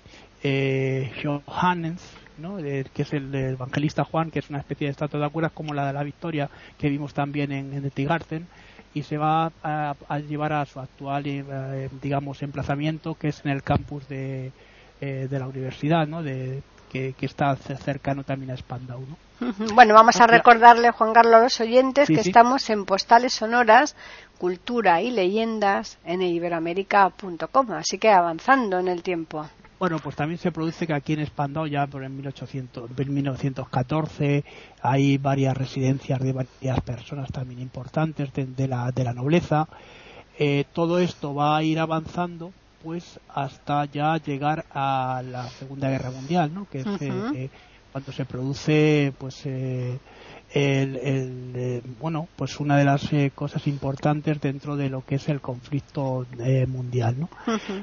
eh, 0.43 1.11
Johannes, 1.23 2.01
¿no? 2.37 2.57
que 2.57 2.85
es 2.95 3.13
el, 3.13 3.33
evangelista 3.33 4.03
Juan, 4.03 4.29
que 4.29 4.39
es 4.39 4.49
una 4.49 4.59
especie 4.59 4.87
de 4.87 4.91
estatua 4.91 5.19
de 5.19 5.25
acuerdas 5.25 5.51
como 5.51 5.73
la 5.73 5.87
de 5.87 5.93
la 5.93 6.03
Victoria 6.03 6.49
que 6.77 6.89
vimos 6.89 7.13
también 7.13 7.51
en, 7.51 7.73
en 7.73 7.89
Tigarten, 7.89 8.47
y 8.93 9.03
se 9.03 9.17
va 9.17 9.51
a, 9.63 10.19
llevar 10.27 10.53
a 10.53 10.65
su 10.65 10.79
actual, 10.79 11.23
eh, 11.27 11.89
digamos, 12.01 12.41
emplazamiento, 12.41 13.15
que 13.15 13.27
es 13.29 13.45
en 13.45 13.51
el 13.51 13.61
campus 13.61 14.07
de, 14.07 14.51
eh, 15.01 15.27
de 15.29 15.39
la 15.39 15.47
universidad, 15.47 16.07
¿no? 16.07 16.23
De, 16.23 16.63
que, 16.91 17.13
está 17.21 17.55
cercano 17.55 18.23
también 18.23 18.51
a 18.51 18.57
Spandau. 18.57 19.01
¿no? 19.01 19.17
Bueno, 19.73 19.93
vamos 19.93 20.19
a 20.19 20.27
recordarle, 20.27 20.91
Juan 20.91 21.13
Carlos, 21.13 21.35
a 21.35 21.43
los 21.43 21.59
oyentes 21.61 22.07
que 22.07 22.19
estamos 22.19 22.69
en 22.69 22.85
Postales 22.85 23.33
Sonoras, 23.33 23.95
Cultura 24.37 25.01
y 25.01 25.11
Leyendas 25.11 25.97
en 26.05 26.21
iberoamérica.com, 26.21 27.71
así 27.73 27.97
que 27.97 28.09
avanzando 28.09 28.79
en 28.79 28.87
el 28.87 29.03
tiempo. 29.03 29.47
Bueno, 29.79 29.99
pues 29.99 30.15
también 30.15 30.39
se 30.39 30.51
produce 30.51 30.87
que 30.87 30.93
aquí 30.93 31.13
en 31.13 31.25
Spandau 31.25 31.67
ya 31.67 31.85
por 31.85 32.03
en 32.03 32.15
1800, 32.15 32.89
1914 32.97 34.43
hay 34.81 35.17
varias 35.19 35.55
residencias 35.55 36.19
de 36.19 36.33
varias 36.33 36.81
personas 36.81 37.31
también 37.31 37.61
importantes 37.61 38.31
de, 38.33 38.67
la, 38.67 38.91
de 38.91 39.03
la 39.03 39.13
nobleza. 39.13 39.67
Eh, 40.39 40.65
todo 40.73 40.97
esto 40.97 41.35
va 41.35 41.57
a 41.57 41.63
ir 41.63 41.79
avanzando 41.79 42.51
pues 42.83 43.19
hasta 43.29 43.85
ya 43.85 44.17
llegar 44.17 44.65
a 44.73 45.21
la 45.23 45.47
Segunda 45.49 45.89
Guerra 45.89 46.09
Mundial, 46.09 46.53
¿no? 46.53 46.67
Que 46.69 46.79
es 46.79 46.87
eh, 47.01 47.49
cuando 47.97 48.11
se 48.11 48.25
produce 48.25 49.11
pues 49.17 49.43
el, 49.47 49.99
el 50.53 51.81
bueno 51.99 52.27
pues 52.35 52.59
una 52.59 52.77
de 52.77 52.85
las 52.85 53.09
cosas 53.33 53.65
importantes 53.65 54.39
dentro 54.39 54.75
de 54.75 54.87
lo 54.87 55.03
que 55.03 55.15
es 55.15 55.27
el 55.29 55.41
conflicto 55.41 56.27
mundial 56.67 57.21
no 57.21 57.29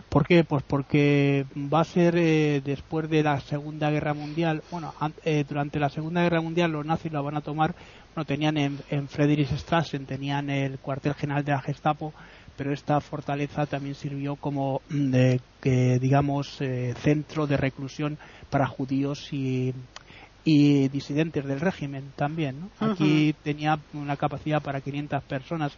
¿por 0.09 0.25
qué? 0.25 0.45
pues 0.45 0.63
porque 0.69 1.47
va 1.57 1.81
a 1.81 1.85
ser 1.85 2.15
después 2.63 3.11
de 3.11 3.25
la 3.25 3.41
segunda 3.41 3.91
guerra 3.91 4.15
mundial 4.15 4.63
bueno 4.71 4.95
durante 5.49 5.81
la 5.81 5.89
segunda 5.89 6.23
guerra 6.23 6.41
mundial 6.41 6.71
los 6.71 6.87
nazis 6.87 7.11
la 7.11 7.21
van 7.21 7.37
a 7.37 7.41
tomar 7.41 7.75
bueno 8.15 8.25
tenían 8.25 8.57
en, 8.57 8.79
en 8.91 9.09
Friedrichstraßen 9.09 10.07
tenían 10.07 10.49
el 10.49 10.79
cuartel 10.79 11.15
general 11.15 11.45
de 11.45 11.51
la 11.51 11.61
Gestapo 11.61 12.15
pero 12.57 12.73
esta 12.73 13.01
fortaleza 13.01 13.67
también 13.67 13.95
sirvió 13.95 14.37
como, 14.37 14.81
mm, 14.89 15.15
digamos, 16.01 16.61
eh, 16.61 16.95
centro 16.99 17.47
de 17.47 17.57
reclusión 17.57 18.19
para 18.51 18.67
judíos 18.67 19.33
y, 19.33 19.73
disidentes 20.45 21.45
del 21.45 21.61
régimen 21.61 22.13
también. 22.17 22.71
Aquí 22.79 23.35
tenía 23.43 23.79
una 23.95 24.17
capacidad 24.17 24.63
para 24.63 24.81
500 24.81 25.23
personas, 25.25 25.73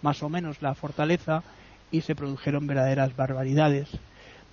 más 0.00 0.22
o 0.22 0.28
menos, 0.28 0.62
la 0.62 0.74
fortaleza, 0.74 1.42
y 1.90 2.02
se 2.02 2.14
produjeron 2.14 2.66
verdaderas 2.66 3.14
barbaridades. 3.16 3.88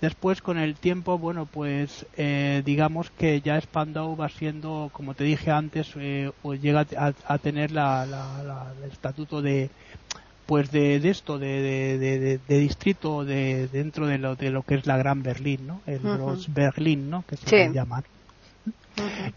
Después, 0.00 0.40
con 0.40 0.56
el 0.56 0.76
tiempo, 0.76 1.18
bueno, 1.18 1.44
pues 1.44 2.06
eh, 2.16 2.62
digamos 2.64 3.10
que 3.10 3.42
ya 3.42 3.60
Spandau 3.60 4.16
va 4.16 4.30
siendo, 4.30 4.88
como 4.92 5.14
te 5.14 5.24
dije 5.24 5.50
antes, 5.50 5.92
eh, 5.96 6.32
llega 6.60 6.86
a, 6.96 7.38
tener 7.38 7.70
el 7.72 8.90
estatuto 8.90 9.42
de, 9.42 9.68
pues 10.46 10.70
de, 10.70 10.96
esto, 10.96 11.38
de, 11.38 12.40
distrito 12.48 13.26
de, 13.26 13.68
dentro 13.68 14.06
de 14.06 14.16
lo, 14.16 14.36
de 14.36 14.50
lo 14.50 14.62
que 14.62 14.76
es 14.76 14.86
la 14.86 14.96
Gran 14.96 15.22
Berlín, 15.22 15.66
¿no? 15.66 15.82
El 15.86 16.00
Berlín, 16.48 17.10
¿no? 17.10 17.22
Que 17.26 17.36
se 17.36 17.70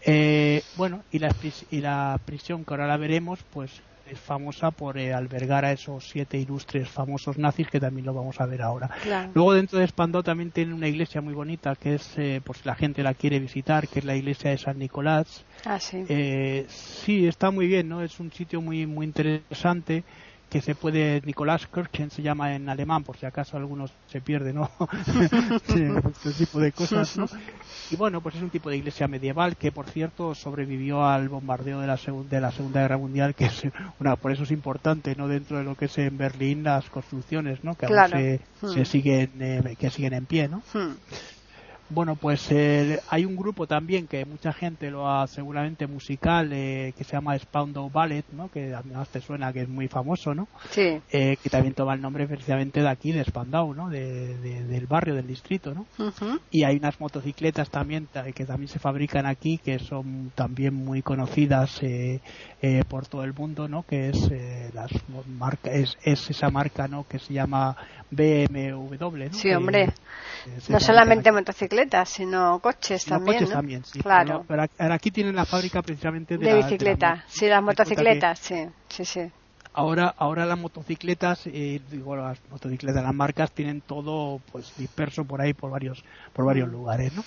Eh, 0.06 0.62
bueno, 0.76 1.02
y 1.10 1.18
la, 1.18 1.34
y 1.70 1.80
la 1.80 2.18
prisión 2.24 2.64
que 2.64 2.74
ahora 2.74 2.86
la 2.86 2.96
veremos, 2.96 3.40
pues 3.52 3.70
es 4.06 4.18
famosa 4.18 4.70
por 4.70 4.98
eh, 4.98 5.14
albergar 5.14 5.64
a 5.64 5.72
esos 5.72 6.06
siete 6.06 6.36
ilustres 6.36 6.88
famosos 6.90 7.38
nazis 7.38 7.68
que 7.68 7.80
también 7.80 8.04
lo 8.04 8.12
vamos 8.12 8.38
a 8.38 8.44
ver 8.44 8.60
ahora. 8.60 8.90
Luego 9.32 9.54
dentro 9.54 9.78
de 9.78 9.86
Spandau 9.86 10.22
también 10.22 10.50
tiene 10.50 10.74
una 10.74 10.88
iglesia 10.88 11.22
muy 11.22 11.32
bonita 11.32 11.74
que 11.74 11.94
es, 11.94 12.18
eh, 12.18 12.42
por 12.44 12.56
si 12.56 12.66
la 12.66 12.74
gente 12.74 13.02
la 13.02 13.14
quiere 13.14 13.38
visitar, 13.38 13.88
que 13.88 14.00
es 14.00 14.04
la 14.04 14.14
iglesia 14.14 14.50
de 14.50 14.58
San 14.58 14.78
Nicolás. 14.78 15.44
Ah, 15.64 15.80
sí. 15.80 16.04
sí, 16.68 17.26
está 17.26 17.50
muy 17.50 17.66
bien, 17.66 17.88
¿no? 17.88 18.02
Es 18.02 18.20
un 18.20 18.30
sitio 18.30 18.60
muy 18.60 18.86
muy 18.86 19.06
interesante 19.06 20.04
que 20.54 20.60
se 20.60 20.76
puede, 20.76 21.20
Nicolás 21.24 21.66
Kirchen 21.66 22.12
se 22.12 22.22
llama 22.22 22.54
en 22.54 22.68
alemán, 22.68 23.02
por 23.02 23.16
si 23.16 23.26
acaso 23.26 23.56
algunos 23.56 23.90
se 24.06 24.20
pierden, 24.20 24.54
¿no? 24.54 24.70
este 25.66 26.30
tipo 26.30 26.60
de 26.60 26.70
cosas, 26.70 27.16
¿no? 27.16 27.26
Y 27.90 27.96
bueno, 27.96 28.20
pues 28.20 28.36
es 28.36 28.42
un 28.42 28.50
tipo 28.50 28.70
de 28.70 28.76
iglesia 28.76 29.08
medieval 29.08 29.56
que, 29.56 29.72
por 29.72 29.86
cierto, 29.86 30.32
sobrevivió 30.36 31.04
al 31.04 31.28
bombardeo 31.28 31.80
de 31.80 31.88
la, 31.88 31.98
de 32.30 32.40
la 32.40 32.52
Segunda 32.52 32.82
Guerra 32.82 32.98
Mundial, 32.98 33.34
que 33.34 33.46
es, 33.46 33.64
una, 33.98 34.14
por 34.14 34.30
eso 34.30 34.44
es 34.44 34.52
importante, 34.52 35.16
¿no? 35.16 35.26
Dentro 35.26 35.58
de 35.58 35.64
lo 35.64 35.74
que 35.74 35.86
es 35.86 35.98
en 35.98 36.16
Berlín 36.16 36.62
las 36.62 36.88
construcciones, 36.88 37.64
¿no? 37.64 37.74
Que 37.74 37.86
aún 37.86 38.10
se, 38.10 38.40
se, 38.60 38.80
hmm. 38.80 38.84
siguen, 38.84 39.30
eh, 39.40 39.76
que 39.76 39.90
siguen 39.90 40.12
en 40.12 40.26
pie, 40.26 40.46
¿no? 40.46 40.62
Hmm. 40.72 40.92
Bueno, 41.90 42.16
pues 42.16 42.50
eh, 42.50 42.98
hay 43.10 43.26
un 43.26 43.36
grupo 43.36 43.66
también 43.66 44.06
que 44.06 44.24
mucha 44.24 44.52
gente 44.52 44.90
lo 44.90 45.08
ha 45.08 45.26
seguramente 45.26 45.86
musical 45.86 46.50
eh, 46.52 46.94
que 46.96 47.04
se 47.04 47.12
llama 47.12 47.38
Spandau 47.38 47.90
Ballet, 47.90 48.24
¿no? 48.32 48.50
Que 48.50 48.74
además 48.74 49.08
te 49.10 49.20
suena 49.20 49.52
que 49.52 49.62
es 49.62 49.68
muy 49.68 49.88
famoso, 49.88 50.34
¿no? 50.34 50.48
Sí. 50.70 50.98
Eh, 51.10 51.36
que 51.42 51.50
también 51.50 51.74
toma 51.74 51.94
el 51.94 52.00
nombre 52.00 52.26
precisamente 52.26 52.80
de 52.80 52.88
aquí, 52.88 53.12
de 53.12 53.22
Spandau, 53.24 53.74
¿no? 53.74 53.90
De, 53.90 54.34
del 54.38 54.86
barrio, 54.86 55.14
del 55.14 55.26
distrito, 55.26 55.74
¿no? 55.74 55.86
Y 56.50 56.64
hay 56.64 56.76
unas 56.76 56.98
motocicletas 57.00 57.68
también 57.68 58.08
que 58.34 58.46
también 58.46 58.68
se 58.68 58.78
fabrican 58.78 59.26
aquí 59.26 59.58
que 59.58 59.78
son 59.78 60.32
también 60.34 60.74
muy 60.74 61.02
conocidas 61.02 61.80
por 62.88 63.06
todo 63.06 63.24
el 63.24 63.34
mundo, 63.34 63.68
¿no? 63.68 63.82
Que 63.82 64.08
es 64.08 64.30
las 64.72 64.90
marca, 65.28 65.70
es, 65.70 65.96
es 66.02 66.30
esa 66.30 66.48
marca, 66.48 66.88
¿no? 66.88 67.06
Que 67.06 67.18
se 67.18 67.34
llama 67.34 67.76
BMW, 68.14 68.94
¿no? 68.98 69.32
Sí, 69.32 69.52
hombre. 69.52 69.92
no 70.68 70.80
solamente 70.80 71.30
motocicletas, 71.32 72.08
sino 72.08 72.58
coches 72.60 73.04
también. 73.04 73.38
Coches 73.38 73.52
también, 73.52 73.84
sí. 73.84 74.00
Claro. 74.00 74.44
Pero, 74.46 74.64
aquí 74.92 75.10
tienen 75.10 75.36
la 75.36 75.44
fábrica 75.44 75.82
precisamente 75.82 76.38
de, 76.38 76.46
de 76.46 76.54
bicicleta. 76.56 77.24
sí, 77.28 77.46
las 77.46 77.62
motocicletas, 77.62 78.38
sí, 78.38 78.66
sí, 78.88 79.04
sí. 79.04 79.30
Ahora, 79.76 80.14
ahora 80.16 80.46
las 80.46 80.56
motocicletas, 80.56 81.48
eh, 81.48 81.80
digo 81.90 82.14
las 82.14 82.38
motocicletas, 82.48 83.02
las 83.02 83.14
marcas 83.14 83.50
tienen 83.50 83.80
todo 83.80 84.40
pues 84.52 84.72
disperso 84.76 85.24
por 85.24 85.40
ahí 85.40 85.52
por 85.52 85.68
varios, 85.70 86.04
por 86.32 86.44
varios 86.44 86.68
mm. 86.68 86.72
lugares, 86.72 87.12
¿no? 87.12 87.24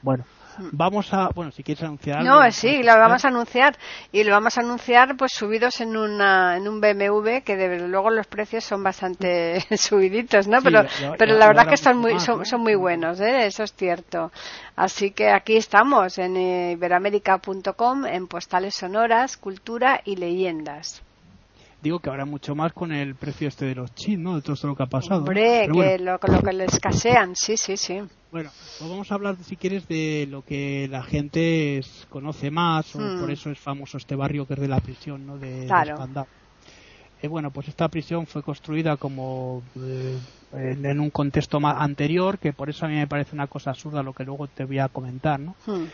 Bueno, 0.00 0.24
Vamos 0.58 1.12
a, 1.12 1.28
bueno, 1.34 1.50
si 1.52 1.62
quieres 1.62 1.82
anunciar 1.82 2.18
algo. 2.18 2.30
No, 2.30 2.50
sí, 2.50 2.82
lo 2.82 2.96
vamos 2.96 3.24
a 3.24 3.28
anunciar 3.28 3.76
y 4.12 4.24
lo 4.24 4.32
vamos 4.32 4.56
a 4.58 4.60
anunciar 4.60 5.16
pues 5.16 5.32
subidos 5.32 5.80
en 5.80 5.96
una 5.96 6.56
en 6.56 6.68
un 6.68 6.80
BMW 6.80 7.40
que 7.44 7.56
de, 7.56 7.88
luego 7.88 8.10
los 8.10 8.26
precios 8.26 8.64
son 8.64 8.82
bastante 8.82 9.60
subiditos, 9.76 10.48
¿no? 10.48 10.62
Pero 10.62 10.84
pero 11.18 11.36
la 11.36 11.46
verdad 11.46 11.68
que 11.68 11.76
son 11.76 11.98
muy 11.98 12.18
son, 12.20 12.44
son, 12.44 12.60
muy 12.60 12.74
buenos, 12.74 13.20
¿eh? 13.20 13.46
Eso 13.46 13.62
es 13.62 13.74
cierto. 13.74 14.32
Así 14.76 15.10
que 15.10 15.30
aquí 15.30 15.56
estamos 15.56 16.18
en 16.18 16.36
iberoamérica.com 16.36 18.06
en 18.06 18.26
postales 18.26 18.74
sonoras, 18.74 19.36
cultura 19.36 20.00
y 20.04 20.16
leyendas 20.16 21.02
digo 21.82 21.98
que 21.98 22.10
habrá 22.10 22.24
mucho 22.24 22.54
más 22.54 22.72
con 22.72 22.92
el 22.92 23.14
precio 23.14 23.48
este 23.48 23.64
de 23.64 23.74
los 23.74 23.94
chips, 23.94 24.20
¿no? 24.20 24.36
De 24.36 24.42
todo 24.42 24.56
lo 24.62 24.76
que 24.76 24.82
ha 24.82 24.86
pasado. 24.86 25.20
Hombre, 25.20 25.68
que 25.72 25.98
lo, 25.98 26.18
lo, 26.18 26.42
que 26.42 26.52
le 26.52 26.64
escasean, 26.64 27.34
sí, 27.34 27.56
sí, 27.56 27.76
sí. 27.76 28.00
Bueno, 28.30 28.50
pues 28.78 28.90
vamos 28.90 29.10
a 29.10 29.14
hablar, 29.14 29.36
si 29.42 29.56
quieres, 29.56 29.88
de 29.88 30.26
lo 30.30 30.42
que 30.42 30.88
la 30.88 31.02
gente 31.02 31.80
conoce 32.08 32.50
más, 32.50 32.94
o 32.94 32.98
por 32.98 33.28
hmm. 33.28 33.30
eso 33.30 33.50
es 33.50 33.58
famoso 33.58 33.96
este 33.96 34.14
barrio 34.14 34.46
que 34.46 34.54
es 34.54 34.60
de 34.60 34.68
la 34.68 34.80
prisión, 34.80 35.26
¿no? 35.26 35.38
De, 35.38 35.66
claro. 35.66 35.96
eh, 37.22 37.28
bueno, 37.28 37.50
pues 37.50 37.68
esta 37.68 37.88
prisión 37.88 38.26
fue 38.26 38.42
construida 38.42 38.96
como 38.96 39.62
eh, 39.76 40.18
en, 40.52 41.00
un 41.00 41.10
contexto 41.10 41.58
más 41.58 41.76
anterior, 41.80 42.38
que 42.38 42.52
por 42.52 42.70
eso 42.70 42.86
a 42.86 42.88
mí 42.88 42.94
me 42.94 43.08
parece 43.08 43.34
una 43.34 43.48
cosa 43.48 43.70
absurda 43.70 44.02
lo 44.02 44.12
que 44.12 44.24
luego 44.24 44.46
te 44.46 44.64
voy 44.64 44.78
a 44.78 44.88
comentar, 44.88 45.40
¿no? 45.40 45.56
Hmm. 45.66 45.86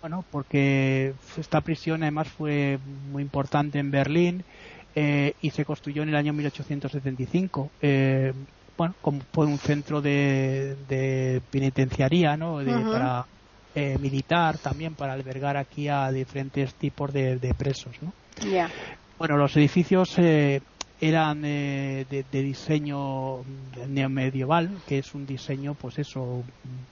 Bueno, 0.00 0.24
porque 0.30 1.14
esta 1.38 1.60
prisión 1.62 2.02
además 2.02 2.28
fue 2.28 2.78
muy 3.10 3.22
importante 3.22 3.78
en 3.78 3.90
Berlín 3.90 4.44
eh, 4.94 5.34
y 5.42 5.50
se 5.50 5.64
construyó 5.64 6.02
en 6.02 6.10
el 6.10 6.16
año 6.16 6.32
1875. 6.32 7.70
Eh, 7.82 8.32
bueno, 8.76 8.94
como 9.00 9.20
fue 9.32 9.46
un 9.46 9.58
centro 9.58 10.00
de, 10.00 11.40
penitenciaría, 11.50 12.36
¿no? 12.36 12.60
Para 12.90 13.24
eh, 13.74 13.96
militar 14.00 14.58
también 14.58 14.94
para 14.94 15.12
albergar 15.12 15.56
aquí 15.56 15.88
a 15.88 16.10
diferentes 16.10 16.74
tipos 16.74 17.12
de, 17.12 17.54
presos, 17.56 17.94
¿no? 18.02 18.12
Bueno, 19.18 19.36
los 19.36 19.56
edificios 19.56 20.16
eran 21.08 21.42
de, 21.42 22.24
diseño 22.30 23.42
neomedieval, 23.88 24.70
que 24.86 24.98
es 24.98 25.14
un 25.14 25.26
diseño, 25.26 25.74
pues 25.74 25.98
eso, 25.98 26.44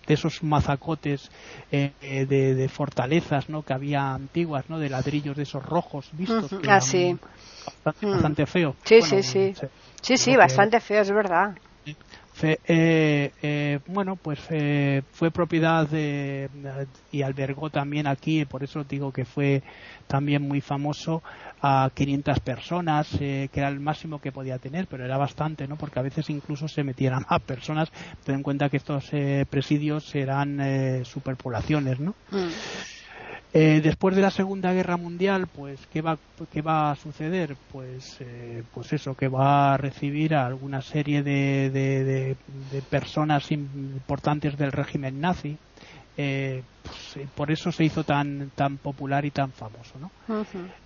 de 0.07 0.14
esos 0.14 0.42
mazacotes 0.42 1.31
de, 1.71 2.71
fortalezas, 2.73 3.49
¿no? 3.49 3.62
Que 3.62 3.73
había 3.73 4.14
antiguas, 4.14 4.69
¿no? 4.69 4.78
De 4.78 4.90
ladrillos 4.90 5.37
de 5.37 5.45
esos 5.45 5.62
rojos 5.62 6.09
vistos. 6.12 6.50
Ah, 6.69 6.81
sí 6.81 7.16
bastante, 7.85 8.47
feo. 8.47 8.76
Sí, 8.85 9.02
sí, 9.02 9.23
sí. 9.23 9.52
Sí, 10.02 10.16
sí, 10.16 10.37
bastante 10.37 10.81
feo, 10.81 11.02
es 11.02 11.11
verdad. 11.11 11.54
Eh, 12.43 13.31
eh, 13.43 13.79
bueno, 13.87 14.17
pues 14.17 14.41
eh, 14.51 15.03
fue 15.12 15.31
propiedad 15.31 15.87
de, 15.87 16.49
y 17.11 17.23
albergó 17.23 17.71
también 17.71 18.07
aquí, 18.07 18.45
por 18.45 18.65
eso 18.65 18.85
digo 18.85 19.12
que 19.12 19.25
fue 19.25 19.62
también 20.07 20.43
muy 20.43 20.61
famoso, 20.61 21.23
a 21.61 21.91
500 21.95 22.41
personas, 22.41 23.09
que 23.19 23.51
era 23.53 23.69
el 23.69 23.81
máximo 23.81 24.19
que 24.19 24.33
podía 24.33 24.59
tener, 24.59 24.87
pero 24.89 25.05
era 25.05 25.19
bastante, 25.19 25.69
¿no? 25.69 25.77
Porque 25.77 26.01
a 26.01 26.03
veces 26.03 26.29
incluso 26.31 26.67
se 26.69 26.83
metieran 26.83 27.25
a 27.29 27.39
personas, 27.39 27.91
ten 28.25 28.37
en 28.37 28.43
cuenta 28.43 28.69
que 28.69 28.79
estos 28.79 29.11
presidios 29.51 30.15
eran 30.15 31.05
superpoblaciones, 31.05 32.01
¿no? 32.01 32.15
Mm. 32.31 33.02
Eh, 33.55 33.83
después 33.83 34.17
de 34.17 34.23
la 34.23 34.31
Segunda 34.31 34.73
Guerra 34.73 34.97
Mundial, 34.97 35.47
pues 35.49 35.87
¿qué 35.89 36.01
va, 36.01 36.19
qué 36.51 36.63
va 36.63 36.91
a 36.91 36.97
suceder? 36.97 37.59
Pues, 37.67 38.17
eh, 38.21 38.65
pues 38.71 38.93
eso, 38.95 39.15
que 39.15 39.29
va 39.29 39.75
a 39.75 39.77
recibir 39.77 40.35
a 40.35 40.47
alguna 40.47 40.81
serie 40.81 41.23
de, 41.23 41.71
de 42.47 42.83
personas 42.83 43.51
importantes 43.53 44.57
del 44.57 44.73
régimen 44.73 45.21
nazi, 45.21 45.61
eh, 46.16 46.62
pues, 46.83 47.26
por 47.35 47.50
eso 47.50 47.73
se 47.73 47.85
hizo 47.85 48.04
tan 48.04 48.50
tan 48.54 48.76
popular 48.76 49.25
y 49.25 49.31
tan 49.31 49.52
famoso, 49.52 49.95
¿no? 49.99 50.11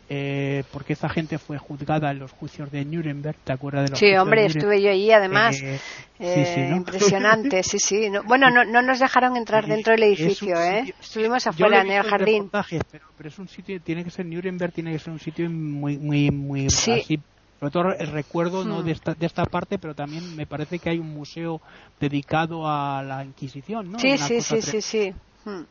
eh, 0.09 0.63
porque 0.73 0.93
esa 0.93 1.09
gente 1.09 1.39
fue 1.39 1.59
juzgada 1.59 2.11
en 2.11 2.19
los 2.19 2.33
juicios 2.33 2.71
de 2.71 2.85
Nuremberg, 2.85 3.37
¿te 3.43 3.53
acuerdas 3.53 3.85
de 3.85 3.91
los 3.91 3.99
Sí, 3.99 4.15
hombre, 4.15 4.47
estuve 4.47 4.81
yo 4.81 4.91
allí 4.91 5.11
además. 5.11 5.61
Eh, 5.61 5.79
sí, 6.19 6.45
sí, 6.55 6.61
¿no? 6.61 6.77
Impresionante, 6.77 7.63
sí, 7.63 7.79
sí. 7.79 8.11
bueno, 8.27 8.51
no, 8.51 8.65
no 8.65 8.83
nos 8.83 9.01
dejaron 9.01 9.37
entrar 9.37 9.67
dentro 9.69 9.93
del 9.95 10.05
edificio, 10.05 10.61
¿eh? 10.61 10.95
Estuvimos 11.01 11.47
afuera 11.47 11.81
en 11.81 11.91
el 11.91 12.03
jardín. 12.05 12.51
Pero, 12.51 13.07
pero, 13.17 13.29
es 13.29 13.39
un 13.39 13.49
sitio, 13.49 13.81
tiene 13.81 14.05
que 14.05 14.11
ser 14.11 14.27
Nuremberg, 14.27 14.73
tiene 14.73 14.93
que 14.93 14.99
ser 14.99 15.13
un 15.13 15.21
sitio 15.21 15.51
muy, 15.51 15.99
muy, 15.99 16.31
muy 16.31 16.67
así 16.67 17.21
sobre 17.59 17.73
todo 17.73 17.93
el 17.93 18.09
recuerdo 18.09 18.65
no 18.65 18.83
de 18.83 18.91
hmm. 18.91 18.95
esta, 18.95 19.15
de 19.15 19.27
esta 19.27 19.45
parte 19.45 19.79
pero 19.79 19.95
también 19.95 20.37
me 20.37 20.47
parece 20.47 20.79
que 20.79 20.91
hay 20.91 20.99
un 20.99 21.13
museo 21.13 21.61
dedicado 22.01 22.67
a 22.67 23.03
la 23.03 23.25
Inquisición 23.25 23.93
¿no? 23.93 23.99
sí 23.99 24.19
sí 24.19 24.41
sí, 24.41 24.63
sí 24.63 24.81
sí 24.81 25.15
hmm. 25.45 25.63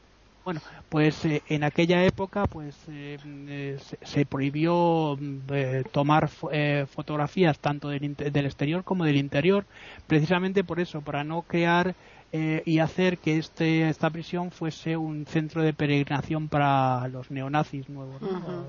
bueno 0.43 0.61
pues 0.89 1.23
eh, 1.25 1.43
en 1.47 1.63
aquella 1.63 2.03
época 2.03 2.45
pues 2.47 2.75
eh, 2.89 3.17
eh, 3.25 3.77
se, 4.01 4.25
prohibió 4.25 5.17
tomar 5.91 6.29
fotografías 6.87 7.59
tanto 7.59 7.89
del, 7.89 8.15
del, 8.15 8.45
exterior 8.45 8.83
como 8.83 9.05
del 9.05 9.17
interior 9.17 9.65
precisamente 10.07 10.63
por 10.63 10.79
eso 10.79 11.01
para 11.01 11.23
no 11.23 11.43
crear 11.43 11.95
y 12.31 12.79
hacer 12.79 13.17
que 13.19 13.37
este, 13.37 13.87
esta 13.87 14.09
prisión 14.09 14.51
fuese 14.51 14.97
un 14.97 15.25
centro 15.25 15.61
de 15.61 15.71
peregrinación 15.71 16.49
para 16.49 17.07
los 17.07 17.31
neonazis 17.31 17.87
nuevos 17.87 18.21
¿no? 18.21 18.65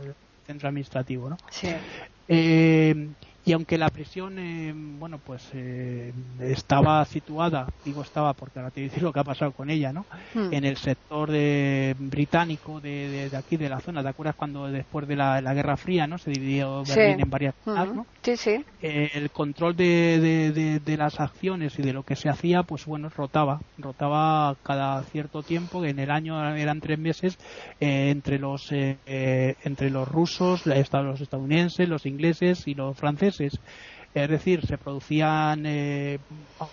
Centro 0.46 0.68
administrativo 0.68 1.28
¿no? 1.28 1.36
Sí. 1.50 1.68
Eh, 2.28 2.94
y 3.46 3.52
aunque 3.52 3.78
la 3.78 3.90
prisión, 3.90 4.40
eh, 4.40 4.74
bueno, 4.74 5.20
pues 5.24 5.48
eh, 5.54 6.12
estaba 6.40 7.04
situada, 7.04 7.68
digo 7.84 8.02
estaba 8.02 8.32
porque 8.32 8.58
ahora 8.58 8.72
te 8.72 8.80
voy 8.80 8.88
a 8.88 8.90
decir 8.90 9.04
lo 9.04 9.12
que 9.12 9.20
ha 9.20 9.24
pasado 9.24 9.52
con 9.52 9.70
ella, 9.70 9.92
¿no? 9.92 10.04
Hmm. 10.34 10.52
En 10.52 10.64
el 10.64 10.76
sector 10.76 11.30
de, 11.30 11.94
británico 11.96 12.80
de, 12.80 13.30
de, 13.30 13.36
aquí, 13.36 13.56
de 13.56 13.68
la 13.68 13.78
zona, 13.78 14.02
¿te 14.02 14.08
acuerdas 14.08 14.34
cuando 14.34 14.66
después 14.66 15.06
de 15.06 15.14
la, 15.14 15.40
Guerra 15.54 15.76
Fría, 15.76 16.08
¿no? 16.08 16.18
Se 16.18 16.32
dividió 16.32 16.82
Berlín 16.82 17.20
en 17.20 17.30
varias 17.30 17.54
zonas, 17.64 17.94
¿no? 17.94 18.06
Sí, 18.20 18.36
sí. 18.36 18.64
Eh, 18.82 19.12
el 19.14 19.30
control 19.30 19.76
de, 19.76 20.80
de, 20.84 20.96
las 20.96 21.20
acciones 21.20 21.78
y 21.78 21.82
de 21.82 21.92
lo 21.92 22.02
que 22.02 22.16
se 22.16 22.28
hacía, 22.28 22.64
pues 22.64 22.84
bueno, 22.84 23.10
rotaba, 23.10 23.60
rotaba 23.78 24.56
cada 24.64 25.00
cierto 25.04 25.44
tiempo, 25.44 25.84
en 25.84 26.00
el 26.00 26.10
año 26.10 26.56
eran 26.56 26.80
tres 26.80 26.98
meses, 26.98 27.38
entre 27.78 28.40
los 28.40 28.72
entre 28.72 29.90
los 29.90 30.08
rusos, 30.08 30.66
los 30.66 31.20
estadounidenses, 31.20 31.88
los 31.88 32.06
ingleses 32.06 32.66
y 32.66 32.74
los 32.74 32.96
franceses 32.96 33.35
es 33.40 34.30
decir, 34.30 34.64
se 34.66 34.78
producían, 34.78 35.64
eh, 35.66 36.18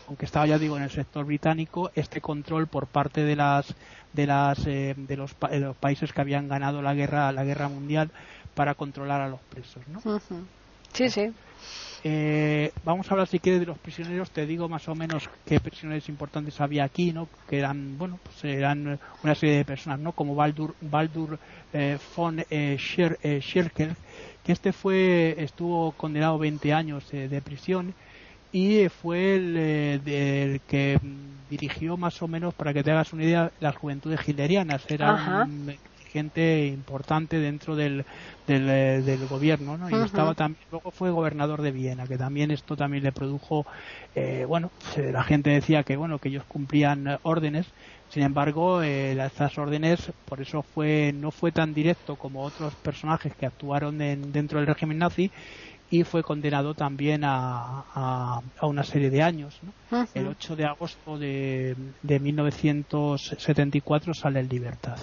aunque 0.08 0.26
estaba 0.26 0.47
ya 0.47 0.58
digo 0.58 0.78
en 0.78 0.84
el 0.84 0.89
sector 0.89 1.26
británico, 1.26 1.91
este 1.93 2.21
control 2.21 2.67
por 2.67 2.88
parte 2.88 3.26
de 3.26 3.36
las 3.36 3.76
de 4.13 4.28
las 4.28 4.65
eh, 4.65 4.95
de, 4.95 5.17
los, 5.17 5.34
países 5.34 6.13
que 6.13 6.21
habían 6.21 6.47
ganado 6.47 6.82
la 6.82 6.93
guerra 6.93 7.34
la 7.34 7.43
guerra 7.43 7.67
mundial 7.67 8.12
para 8.56 8.76
controlar 8.76 9.19
a 9.19 9.28
los 9.28 9.41
presos, 9.41 9.84
¿no? 9.89 9.99
Sí, 10.93 11.10
sí. 11.10 11.34
Eh, 12.06 12.71
vamos 12.86 13.10
a 13.10 13.13
hablar 13.13 13.28
si 13.28 13.39
quieres 13.39 13.60
de 13.60 13.65
los 13.65 13.78
prisioneros. 13.78 14.32
Te 14.32 14.45
digo 14.45 14.69
más 14.69 14.88
o 14.88 14.95
menos 14.95 15.30
qué 15.45 15.60
prisioneros 15.60 16.08
importantes 16.08 16.62
había 16.62 16.86
aquí, 16.86 17.12
¿no? 17.12 17.28
Que 17.49 17.60
eran, 17.60 17.97
bueno, 17.97 18.19
pues 18.23 18.41
eran 18.45 18.99
una 19.21 19.36
serie 19.36 19.58
de 19.58 19.65
personas, 19.65 19.99
¿no? 19.99 20.13
Como 20.13 20.36
Baldur, 20.36 20.76
Baldur 20.80 21.39
von 22.15 22.45
Schirkel, 22.78 23.71
que 23.71 23.95
este 24.51 24.73
fue 24.73 25.36
estuvo 25.38 25.93
condenado 25.93 26.38
20 26.38 26.73
años 26.73 27.06
eh, 27.13 27.27
de 27.29 27.41
prisión 27.41 27.93
y 28.51 28.88
fue 28.89 29.36
el, 29.36 29.56
eh, 29.58 30.60
que 30.67 30.99
dirigió 31.49 31.97
más 31.97 32.21
o 32.21 32.27
menos, 32.27 32.53
para 32.53 32.73
que 32.73 32.84
te 32.84 32.91
hagas 32.91 33.13
una 33.13 33.23
idea, 33.23 33.51
las 33.60 33.75
juventudes 33.75 34.27
hitlerianas. 34.27 34.84
Era 34.89 35.47
gente 36.12 36.67
importante 36.67 37.39
dentro 37.39 37.75
del, 37.75 38.06
del, 38.45 38.69
eh, 38.69 39.17
gobierno, 39.27 39.77
¿no? 39.77 39.89
Y 39.89 40.03
estaba 40.03 40.36
también, 40.36 40.63
luego 40.69 40.91
fue 40.91 41.10
gobernador 41.10 41.63
de 41.63 41.71
Viena, 41.71 42.06
que 42.06 42.19
también 42.19 42.51
esto 42.51 42.75
también 42.75 43.03
le 43.03 43.12
produjo, 43.12 43.65
bueno, 44.47 44.69
la 44.95 45.23
gente 45.23 45.49
decía 45.49 45.82
que, 45.82 45.95
bueno, 45.97 46.19
que 46.19 46.29
ellos 46.29 46.43
cumplían 46.47 47.17
órdenes, 47.23 47.65
sin 48.13 48.21
embargo, 48.21 48.84
eh, 48.84 49.13
estas 49.13 49.58
órdenes, 49.58 50.12
por 50.26 50.39
eso 50.39 50.62
fue 50.62 51.12
no 51.15 51.32
fue 51.32 51.52
tan 51.52 51.73
directo 51.73 52.15
como 52.15 52.43
otros 52.43 52.76
personajes 52.76 53.36
que 53.36 53.47
actuaron 53.47 53.97
dentro 53.97 54.60
del 54.60 54.67
régimen 54.67 54.99
nazi 54.99 55.32
y 55.89 56.04
fue 56.04 56.21
condenado 56.21 56.76
también 56.76 57.21
a, 57.23 58.39
una 58.62 58.84
serie 58.84 59.10
de 59.10 59.23
años. 59.23 59.60
El 60.13 60.28
8 60.28 60.56
de 60.56 60.65
agosto 60.65 61.17
de, 61.17 61.76
de 62.04 62.19
1974 62.19 64.13
sale 64.13 64.41
en 64.41 64.47
libertad 64.47 64.99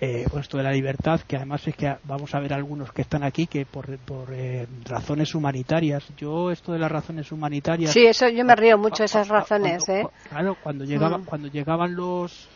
eh, 0.00 0.26
esto 0.38 0.58
de 0.58 0.62
la 0.62 0.72
libertad, 0.72 1.20
que 1.26 1.36
además 1.36 1.66
es 1.66 1.74
que 1.74 1.96
vamos 2.04 2.34
a 2.34 2.40
ver 2.40 2.52
algunos 2.52 2.92
que 2.92 3.02
están 3.02 3.22
aquí 3.22 3.46
que 3.46 3.64
por, 3.66 3.98
por 3.98 4.28
eh, 4.32 4.66
razones 4.84 5.34
humanitarias. 5.34 6.04
Yo 6.16 6.50
esto 6.50 6.72
de 6.72 6.78
las 6.78 6.90
razones 6.90 7.32
humanitarias. 7.32 7.92
Sí, 7.92 8.06
eso 8.06 8.28
yo 8.28 8.44
me 8.44 8.54
río 8.54 8.78
mucho 8.78 9.02
de 9.02 9.06
esas 9.06 9.28
razones, 9.28 9.88
¿eh? 9.88 10.06
Claro, 10.28 10.56
cuando 10.62 10.84
llegaban, 10.84 11.22
mm. 11.22 11.24
cuando 11.24 11.48
llegaban 11.48 11.94
los 11.94 12.48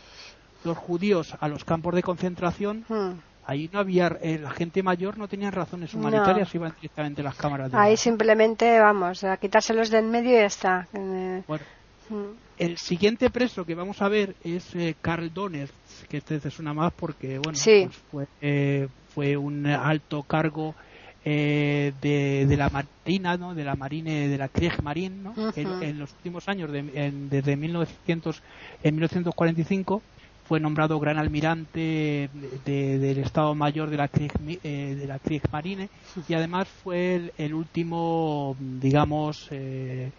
los 0.63 0.77
judíos 0.77 1.35
a 1.39 1.47
los 1.47 1.65
campos 1.65 1.95
de 1.95 2.03
concentración. 2.03 2.85
Mm. 2.87 3.11
Ahí 3.45 3.69
no 3.73 3.79
había, 3.79 4.19
eh, 4.21 4.37
la 4.37 4.51
gente 4.51 4.83
mayor 4.83 5.17
no 5.17 5.27
tenía 5.27 5.49
razones 5.49 5.93
humanitarias, 5.95 6.53
iban 6.53 6.73
directamente 6.75 7.21
a 7.21 7.23
las 7.23 7.35
cámaras 7.35 7.71
de 7.71 7.77
Ahí 7.77 7.97
simplemente, 7.97 8.79
vamos, 8.79 9.23
a 9.23 9.35
quitárselos 9.37 9.89
de 9.89 9.97
en 9.97 10.11
medio 10.11 10.29
y 10.29 10.35
ya 10.35 10.45
está. 10.45 10.87
Bueno, 11.47 11.63
Mm. 12.11 12.35
El 12.57 12.77
siguiente 12.77 13.29
preso 13.29 13.65
que 13.65 13.73
vamos 13.73 14.01
a 14.01 14.09
ver 14.09 14.35
es 14.43 14.75
eh, 14.75 14.95
Carl 15.01 15.33
Donner, 15.33 15.69
que 16.07 16.17
este 16.17 16.39
te 16.39 16.51
suena 16.51 16.73
más 16.73 16.93
porque, 16.93 17.39
bueno, 17.39 17.57
pues 17.63 17.95
fue, 18.11 18.27
eh, 18.41 18.87
fue 19.13 19.37
un 19.37 19.65
alto 19.67 20.23
cargo 20.23 20.75
eh, 21.23 21.93
de, 22.01 22.57
la 22.57 22.69
marina, 22.69 23.37
¿no? 23.37 23.53
de 23.53 23.63
la 23.63 23.75
marine, 23.75 24.27
de 24.27 24.37
la 24.37 24.47
Kriegsmarine, 24.47 25.15
¿no? 25.15 25.33
en, 25.55 25.99
los 25.99 26.11
últimos 26.13 26.47
años, 26.47 26.71
desde 26.71 27.55
1900, 27.55 28.41
en 28.83 28.95
1945, 28.95 30.01
fue 30.51 30.59
nombrado 30.59 30.99
gran 30.99 31.17
almirante 31.17 32.29
del 32.65 33.17
Estado 33.19 33.55
Mayor 33.55 33.89
de 33.89 33.97
la, 33.97 34.09
Krieg, 34.09 34.31
eh, 34.63 34.97
de 34.99 35.07
la 35.07 35.17
Kriegsmarine 35.19 35.89
y 36.27 36.33
además 36.33 36.67
fue 36.67 37.31
el, 37.37 37.53
último, 37.53 38.57
digamos, 38.59 39.47
eh, 39.51 40.11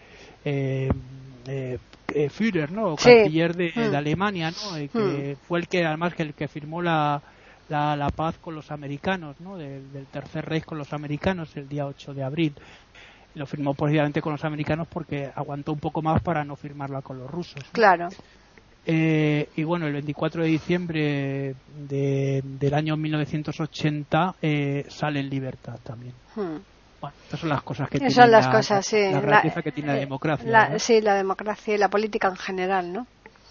eh, 0.45 0.89
eh, 2.15 2.29
Führer, 2.29 2.71
¿no? 2.73 2.97
canciller 2.97 3.55
de, 3.55 3.73
mm. 3.75 3.95
Alemania, 3.95 4.51
¿no? 4.51 4.77
que 4.77 5.37
mm. 5.37 5.47
fue 5.47 5.61
el 5.61 5.69
que 5.69 5.85
además 5.85 6.15
que 6.15 6.23
el 6.23 6.35
que 6.35 6.49
firmó 6.49 6.83
la, 6.83 7.23
la, 7.69 8.11
paz 8.15 8.39
con 8.39 8.55
los 8.55 8.71
americanos, 8.71 9.41
¿no? 9.41 9.57
Del, 9.57 10.07
Tercer 10.11 10.45
Reich 10.45 10.65
con 10.65 10.79
los 10.79 10.93
americanos 10.93 11.57
el 11.57 11.69
día 11.69 11.87
8 11.87 12.15
de 12.15 12.23
abril. 12.23 12.55
Lo 13.35 13.47
firmó 13.47 13.75
precisamente 13.75 14.21
con 14.21 14.33
los 14.33 14.45
americanos 14.45 14.89
porque 14.89 15.31
aguantó 15.35 15.73
un 15.73 15.79
poco 15.79 16.03
más 16.03 16.23
para 16.23 16.45
no 16.45 16.55
firmarla 16.55 17.01
con 17.01 17.19
los 17.19 17.31
rusos. 17.31 17.63
Claro. 17.73 18.09
Eh, 18.85 19.49
y 19.57 19.63
bueno, 19.63 19.87
el 19.87 19.93
24 19.93 20.43
de 20.43 20.49
diciembre 20.49 21.55
del 21.79 22.75
año 22.75 22.97
1980 22.97 24.35
eh, 24.43 24.85
sale 24.89 25.21
en 25.21 25.31
libertad 25.31 25.79
también. 25.83 26.15
Hmm. 26.35 26.57
Bueno, 27.03 27.17
estas 27.25 27.41
son 27.41 27.49
las 27.49 27.63
cosas 27.63 27.89
que 27.91 27.99
tiene 27.99 28.15
son 28.15 28.31
las 28.31 28.47
cosas, 28.47 28.87
sí. 28.87 28.97
la, 28.97 29.43
que 29.43 29.73
tiene 29.73 29.89
la 29.89 29.97
eh, 29.97 30.01
democracia. 30.01 30.79
Sí, 30.79 31.01
la 31.01 31.15
democracia 31.15 31.75
y 31.75 31.79
la 31.79 31.89
política 31.89 32.29
en 32.29 32.37
general, 32.37 32.93
¿no? 32.93 33.07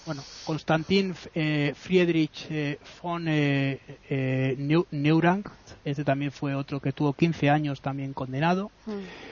Bueno, 0.06 0.24
Konstantin 0.46 1.14
eh, 1.36 1.74
Friedrich 1.76 2.48
eh, 2.50 2.80
von 3.02 3.28
eh, 3.28 3.80
eh 4.10 4.56
Neurang, 4.92 5.44
este 5.86 6.04
también 6.04 6.32
fue 6.32 6.56
otro 6.56 6.80
que 6.80 6.92
tuvo 6.92 7.14
15 7.14 7.50
años 7.50 7.82
también 7.82 8.14
condenado. 8.14 8.72
Mm. 8.86 9.31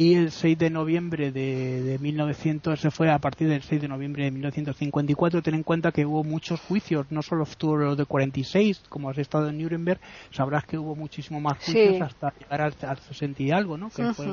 Y 0.00 0.14
el 0.14 0.32
6 0.32 0.56
de 0.56 0.70
noviembre 0.70 1.30
de, 1.30 1.82
de 1.82 1.98
1900, 1.98 2.80
se 2.80 2.90
fue 2.90 3.10
a 3.10 3.18
partir 3.18 3.50
del 3.50 3.62
6 3.62 3.82
de 3.82 3.88
noviembre 3.88 4.24
de 4.24 4.30
1954. 4.30 5.42
Ten 5.42 5.56
en 5.56 5.62
cuenta 5.62 5.92
que 5.92 6.06
hubo 6.06 6.24
muchos 6.24 6.58
juicios, 6.58 7.04
no 7.10 7.20
solo 7.20 7.42
estuvo 7.42 7.76
los 7.76 7.98
de 7.98 8.06
46, 8.06 8.84
como 8.88 9.10
has 9.10 9.18
estado 9.18 9.50
en 9.50 9.58
Nuremberg, 9.58 10.00
sabrás 10.30 10.64
que 10.64 10.78
hubo 10.78 10.96
muchísimo 10.96 11.38
más 11.38 11.62
juicios 11.62 12.00
hasta 12.00 12.32
llegar 12.32 12.62
al, 12.62 12.98
60 12.98 13.42
y 13.42 13.50
algo, 13.50 13.76
¿no? 13.76 13.90
Que 13.90 14.14
fue 14.14 14.26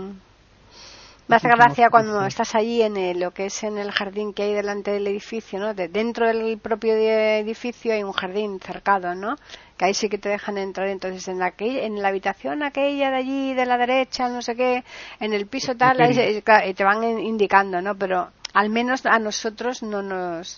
me 1.27 1.36
hace 1.36 1.49
gracia 1.49 1.89
cuando 1.89 2.25
estás 2.25 2.56
allí 2.56 2.82
en 2.82 3.19
lo 3.19 3.32
que 3.32 3.47
es 3.47 3.63
en 3.63 3.77
el 3.77 3.91
jardín 3.91 4.34
que 4.34 4.43
hay 4.43 4.53
delante 4.53 4.91
del 4.91 5.08
edificio, 5.08 5.60
¿no? 5.60 5.73
De, 5.73 5.89
dentro 5.89 6.25
del 6.25 6.58
propio 6.58 6.93
edificio 6.95 7.93
hay 7.93 8.01
un 8.01 8.13
jardín 8.13 8.62
cercado, 8.62 9.13
¿no? 9.13 9.36
Que 9.77 9.85
ahí 9.85 9.93
sí 9.93 10.09
que 10.09 10.17
te 10.17 10.29
dejan 10.29 10.57
entrar. 10.57 10.87
Entonces, 10.87 11.27
en 11.27 11.39
la, 11.39 11.53
en 11.57 12.01
la 12.01 12.09
habitación 12.09 12.63
aquella 12.63 13.11
de 13.11 13.17
allí, 13.17 13.53
de 13.53 13.65
la 13.65 13.77
derecha, 13.77 14.27
no 14.29 14.41
sé 14.41 14.55
qué, 14.55 14.83
en 15.19 15.33
el 15.33 15.47
piso 15.47 15.75
tal, 15.75 16.01
ahí, 16.01 16.41
te 16.75 16.83
van 16.83 17.03
indicando, 17.19 17.81
¿no? 17.81 17.95
Pero 17.95 18.31
al 18.53 18.69
menos 18.69 19.05
a 19.05 19.19
nosotros 19.19 19.83
no 19.83 20.01
nos 20.01 20.57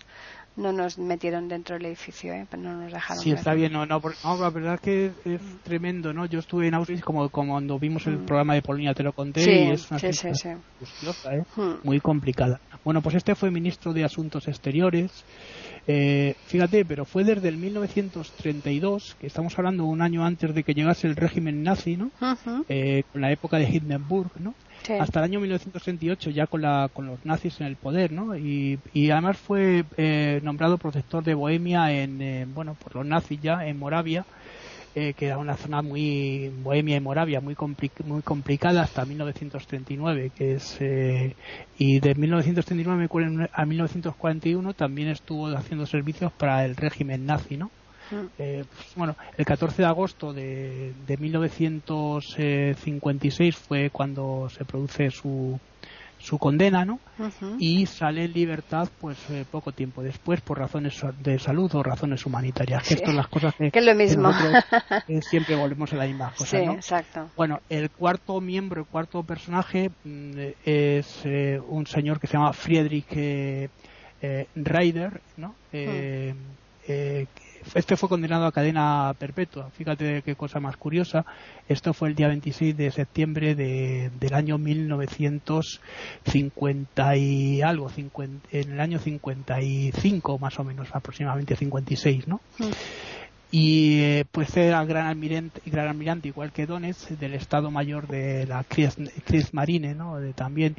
no 0.55 0.73
nos 0.73 0.97
metieron 0.97 1.47
dentro 1.47 1.75
del 1.75 1.85
edificio, 1.85 2.33
¿eh? 2.33 2.45
no 2.57 2.75
nos 2.75 2.91
dejaron. 2.91 3.23
Sí, 3.23 3.31
está 3.31 3.53
bien, 3.53 3.71
no, 3.71 3.85
no, 3.85 4.01
la 4.23 4.49
verdad 4.49 4.75
es 4.75 4.81
que 4.81 5.11
es 5.25 5.41
tremendo, 5.63 6.13
¿no? 6.13 6.25
Yo 6.25 6.39
estuve 6.39 6.67
en 6.67 6.73
Auschwitz 6.73 7.01
como, 7.01 7.29
como 7.29 7.53
cuando 7.53 7.79
vimos 7.79 8.05
el 8.07 8.19
mm. 8.19 8.25
programa 8.25 8.53
de 8.55 8.61
Polonia, 8.61 8.93
te 8.93 9.03
lo 9.03 9.13
conté, 9.13 9.41
y 9.41 9.71
es 9.71 9.89
una 9.89 9.99
sí, 9.99 10.07
¿eh? 10.27 11.43
Mm. 11.55 11.73
muy 11.83 11.99
complicada. 11.99 12.59
Bueno, 12.83 13.01
pues 13.01 13.15
este 13.15 13.35
fue 13.35 13.51
ministro 13.51 13.93
de 13.93 14.03
Asuntos 14.03 14.47
Exteriores, 14.47 15.23
eh, 15.87 16.35
fíjate, 16.45 16.85
pero 16.85 17.03
fue 17.03 17.23
desde 17.23 17.47
el 17.47 17.57
1932, 17.57 19.17
que 19.19 19.27
estamos 19.27 19.57
hablando 19.57 19.85
un 19.85 20.01
año 20.01 20.23
antes 20.23 20.53
de 20.53 20.63
que 20.63 20.73
llegase 20.73 21.07
el 21.07 21.15
régimen 21.15 21.63
nazi, 21.63 21.97
¿no? 21.97 22.11
Eh, 22.69 23.03
con 23.11 23.21
la 23.21 23.31
época 23.31 23.57
de 23.57 23.67
Hindenburg, 23.67 24.29
¿no? 24.39 24.53
Hasta 24.99 25.19
el 25.19 25.25
año 25.25 25.39
1968 25.39 26.29
ya 26.31 26.47
con, 26.47 26.61
la, 26.61 26.89
con 26.91 27.05
los 27.05 27.23
nazis 27.25 27.59
en 27.61 27.67
el 27.67 27.75
poder, 27.75 28.11
¿no? 28.11 28.35
Y, 28.35 28.79
además 29.11 29.37
fue 29.37 29.85
eh, 29.97 30.39
nombrado 30.43 30.77
protector 30.77 31.23
de 31.23 31.33
Bohemia 31.33 31.91
en, 31.91 32.21
eh, 32.21 32.45
bueno, 32.53 32.75
por 32.75 32.95
los 32.95 33.05
nazis 33.05 33.39
ya 33.41 33.65
en 33.65 33.77
Moravia, 33.77 34.25
eh, 34.95 35.13
que 35.13 35.27
era 35.27 35.37
una 35.37 35.55
zona 35.55 35.81
muy 35.81 36.51
Bohemia 36.63 36.97
y 36.97 36.99
Moravia 36.99 37.41
muy 37.41 37.55
muy 38.05 38.21
complicada 38.21 38.81
hasta 38.81 39.05
1939, 39.05 40.31
que 40.35 40.53
es 40.53 40.77
y 41.77 41.99
de 41.99 42.15
1939 42.15 43.49
a 43.53 43.65
1941 43.65 44.73
también 44.73 45.09
estuvo 45.09 45.47
haciendo 45.47 45.85
servicios 45.85 46.31
para 46.31 46.65
el 46.65 46.75
régimen 46.75 47.25
nazi, 47.25 47.57
¿no? 47.57 47.71
Eh, 48.37 48.65
pues, 48.75 48.93
bueno, 48.95 49.15
el 49.37 49.45
14 49.45 49.81
de 49.81 49.87
agosto 49.87 50.33
de, 50.33 50.93
de 51.05 51.17
1956 51.17 53.55
fue 53.55 53.89
cuando 53.89 54.49
se 54.49 54.65
produce 54.65 55.09
su, 55.11 55.57
su 56.19 56.37
condena, 56.37 56.85
¿no? 56.85 56.99
Y 57.59 57.85
sale 57.85 58.25
en 58.25 58.33
libertad, 58.33 58.89
pues 58.99 59.17
eh, 59.29 59.45
poco 59.49 59.71
tiempo 59.71 60.03
después, 60.03 60.41
por 60.41 60.59
razones 60.59 61.01
de 61.19 61.39
salud 61.39 61.73
o 61.73 61.81
razones 61.81 62.25
humanitarias. 62.25 62.85
Sí. 62.85 62.95
Esto 62.95 63.13
las 63.13 63.27
cosas 63.27 63.55
que, 63.55 63.67
es 63.73 63.85
lo 63.85 63.95
mismo. 63.95 64.31
siempre 65.21 65.55
volvemos 65.55 65.91
a 65.93 65.95
la 65.95 66.05
misma 66.05 66.31
cosa, 66.31 66.57
sí, 66.57 66.65
exacto. 66.65 67.29
Bueno, 67.35 67.61
el 67.69 67.89
cuarto 67.89 68.39
miembro, 68.41 68.81
el 68.81 68.87
cuarto 68.87 69.23
personaje 69.23 69.89
mm, 70.03 70.31
es 70.65 71.21
eh, 71.23 71.59
un 71.67 71.87
señor 71.87 72.19
que 72.19 72.27
se 72.27 72.33
llama 72.33 72.53
Friedrich 72.53 73.07
eh, 73.15 73.69
Reider, 74.55 75.21
¿no? 75.37 75.55
Hmm 75.71 76.33
este 77.75 77.97
fue 77.97 78.09
condenado 78.09 78.45
a 78.45 78.51
cadena 78.51 79.13
perpetua. 79.17 79.69
Fíjate 79.71 80.21
qué 80.23 80.35
cosa 80.35 80.59
más 80.59 80.75
curiosa. 80.77 81.25
Esto 81.67 81.93
fue 81.93 82.09
el 82.09 82.15
día 82.15 82.27
26 82.27 82.75
de 82.75 82.89
septiembre 82.91 83.55
de, 83.55 84.11
del 84.19 84.33
año 84.33 84.57
1950 84.57 87.15
y 87.15 87.61
algo, 87.61 87.89
en 88.51 88.71
el 88.71 88.79
año 88.79 88.97
55 88.99 90.39
más 90.39 90.59
o 90.59 90.63
menos, 90.63 90.89
aproximadamente 90.93 91.55
56, 91.55 92.27
¿no? 92.27 92.41
Mm. 92.57 92.65
Y 93.51 94.01
eh, 94.01 94.25
pues 94.31 94.55
era 94.57 94.85
gran 94.85 95.07
almirante, 95.07 95.59
gran 95.65 95.87
almirante 95.87 96.27
igual 96.27 96.51
que 96.51 96.67
Donetsk 96.67 97.09
del 97.11 97.33
Estado 97.33 97.71
Mayor 97.71 98.07
de 98.07 98.45
la 98.45 98.63
Kriegsmarine, 98.63 99.95
¿no? 99.95 100.19
De, 100.19 100.33
también 100.33 100.75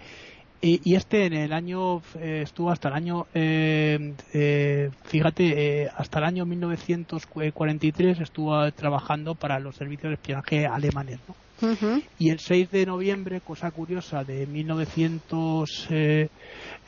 y, 0.63 0.95
este 0.95 1.25
en 1.25 1.33
el 1.33 1.53
año 1.55 2.03
eh, 2.19 2.43
estuvo 2.45 2.71
hasta 2.71 2.89
el 2.89 2.95
año, 2.95 3.27
eh, 3.33 4.13
eh, 4.35 4.91
fíjate, 5.05 5.89
hasta 5.97 6.19
el 6.19 6.25
año 6.27 6.45
1943 6.45 8.21
estuvo 8.21 8.71
trabajando 8.73 9.35
para 9.35 9.59
los 9.59 9.77
servicios 9.77 10.11
de 10.11 10.15
espionaje 10.15 10.67
alemanes. 10.67 11.19
¿no? 11.27 11.35
Y 12.19 12.31
el 12.31 12.41
6 12.41 12.71
de 12.71 12.87
noviembre, 12.87 13.41
cosa 13.41 13.71
curiosa, 13.71 14.23
de 14.25 14.47
1900, 14.47 15.89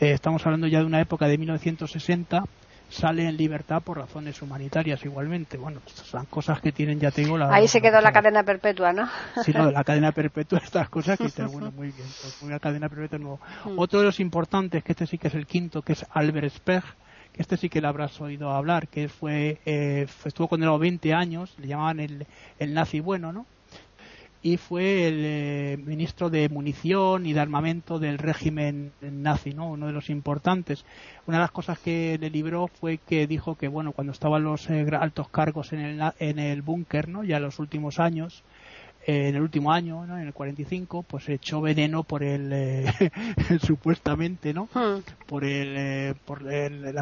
estamos 0.00 0.44
hablando 0.44 0.66
ya 0.66 0.80
de 0.80 0.86
una 0.86 1.00
época 1.00 1.26
de 1.26 1.38
1960, 1.38 2.44
sale 2.92 3.26
en 3.26 3.36
libertad 3.36 3.82
por 3.82 3.98
razones 3.98 4.40
humanitarias 4.42 5.04
igualmente. 5.04 5.56
Bueno, 5.56 5.80
son 5.86 6.26
cosas 6.26 6.60
que 6.60 6.72
tienen, 6.72 7.00
ya 7.00 7.10
tengo 7.10 7.38
la... 7.38 7.52
Ahí 7.52 7.66
se 7.66 7.80
quedó 7.80 8.00
la, 8.00 8.12
cadena 8.12 8.44
perpetua, 8.44 8.92
¿no? 8.92 9.08
Sí, 9.42 9.52
no, 9.52 9.70
la 9.70 9.82
cadena 9.82 10.12
perpetua, 10.12 10.60
estas 10.62 10.88
cosas 10.88 11.18
que 11.18 11.42
bueno, 11.44 11.70
muy 11.76 11.88
bien, 11.88 12.06
pues 12.20 12.42
una 12.42 12.58
cadena 12.60 12.88
perpetua 12.88 13.18
nuevo. 13.18 13.40
Mm. 13.64 13.78
Otro 13.78 14.00
de 14.00 14.06
los 14.06 14.20
importantes, 14.20 14.84
que 14.84 14.92
este 14.92 15.06
sí 15.06 15.18
que 15.18 15.28
es 15.28 15.34
el 15.34 15.46
quinto, 15.46 15.82
que 15.82 15.94
es 15.94 16.06
Albert 16.10 16.50
Speer, 16.50 16.84
que 17.32 17.42
este 17.42 17.56
sí 17.56 17.68
que 17.68 17.80
le 17.80 17.88
habrás 17.88 18.20
oído 18.20 18.50
hablar, 18.50 18.88
que 18.88 19.08
fue, 19.08 19.58
eh, 19.64 20.06
estuvo 20.24 20.48
condenado 20.48 20.78
20 20.78 21.14
años, 21.14 21.54
le 21.58 21.68
llamaban 21.68 22.00
el, 22.00 22.26
el 22.58 22.74
nazi 22.74 23.00
bueno, 23.00 23.32
¿no? 23.32 23.46
Y 24.42 24.56
fue 24.56 25.06
el 25.06 25.22
eh, 25.24 25.78
ministro 25.84 26.28
de 26.28 26.48
munición 26.48 27.26
y 27.26 27.32
de 27.32 27.40
armamento 27.40 28.00
del 28.00 28.18
régimen 28.18 28.92
nazi, 29.00 29.54
¿no? 29.54 29.70
Uno 29.70 29.86
de 29.86 29.92
los 29.92 30.10
importantes. 30.10 30.84
Una 31.26 31.36
de 31.38 31.42
las 31.42 31.52
cosas 31.52 31.78
que 31.78 32.18
le 32.20 32.28
libró 32.28 32.66
fue 32.66 32.98
que 32.98 33.28
dijo 33.28 33.54
que, 33.54 33.68
bueno, 33.68 33.92
cuando 33.92 34.12
estaban 34.12 34.42
los 34.42 34.68
eh, 34.68 34.84
altos 34.98 35.28
cargos 35.28 35.72
en 35.72 35.80
el, 35.80 36.12
en 36.18 36.40
el 36.40 36.62
búnker, 36.62 37.08
¿no? 37.08 37.22
Ya 37.22 37.36
en 37.36 37.44
los 37.44 37.60
últimos 37.60 38.00
años, 38.00 38.42
en 39.06 39.34
el 39.34 39.42
último 39.42 39.72
año, 39.72 40.06
¿no? 40.06 40.16
en 40.16 40.26
el 40.26 40.32
45, 40.32 41.02
pues 41.02 41.28
echó 41.28 41.60
veneno 41.60 42.04
por 42.04 42.22
el, 42.22 42.50
eh, 42.52 42.92
supuestamente, 43.62 44.54
¿no? 44.54 44.68
Hmm. 44.74 45.00
Por 45.26 45.44
el, 45.44 45.74
eh, 45.76 46.14
por 46.24 46.50
el, 46.52 46.94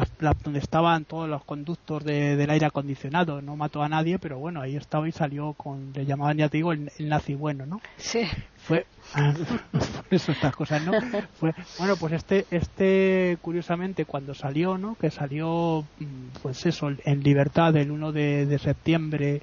donde 0.43 0.59
estaban 0.59 1.05
todos 1.05 1.29
los 1.29 1.43
conductos 1.43 2.03
del 2.03 2.49
aire 2.49 2.65
acondicionado. 2.65 3.41
No 3.41 3.55
mató 3.55 3.83
a 3.83 3.89
nadie, 3.89 4.17
pero 4.19 4.39
bueno, 4.39 4.61
ahí 4.61 4.75
estaba 4.75 5.07
y 5.07 5.11
salió 5.11 5.53
con, 5.53 5.91
le 5.93 6.05
llamaban, 6.05 6.37
ya 6.37 6.49
te 6.49 6.57
digo, 6.57 6.71
el, 6.71 6.89
nazi 6.99 7.35
bueno, 7.35 7.65
¿no? 7.65 7.81
Sí. 7.97 8.27
Fue, 8.57 8.85
eso, 10.11 10.31
estas 10.31 10.55
cosas, 10.55 10.83
¿no? 10.83 10.93
Fue, 11.33 11.53
bueno, 11.79 11.95
pues 11.97 12.13
este, 12.13 12.45
este, 12.51 13.37
curiosamente, 13.41 14.05
cuando 14.05 14.33
salió, 14.33 14.77
¿no? 14.77 14.95
Que 14.95 15.09
salió, 15.09 15.83
mm, 15.99 16.39
pues 16.41 16.65
eso, 16.65 16.89
en 17.05 17.23
libertad 17.23 17.75
el 17.75 17.91
1 17.91 18.11
de, 18.11 18.45
de 18.45 18.59
septiembre 18.59 19.41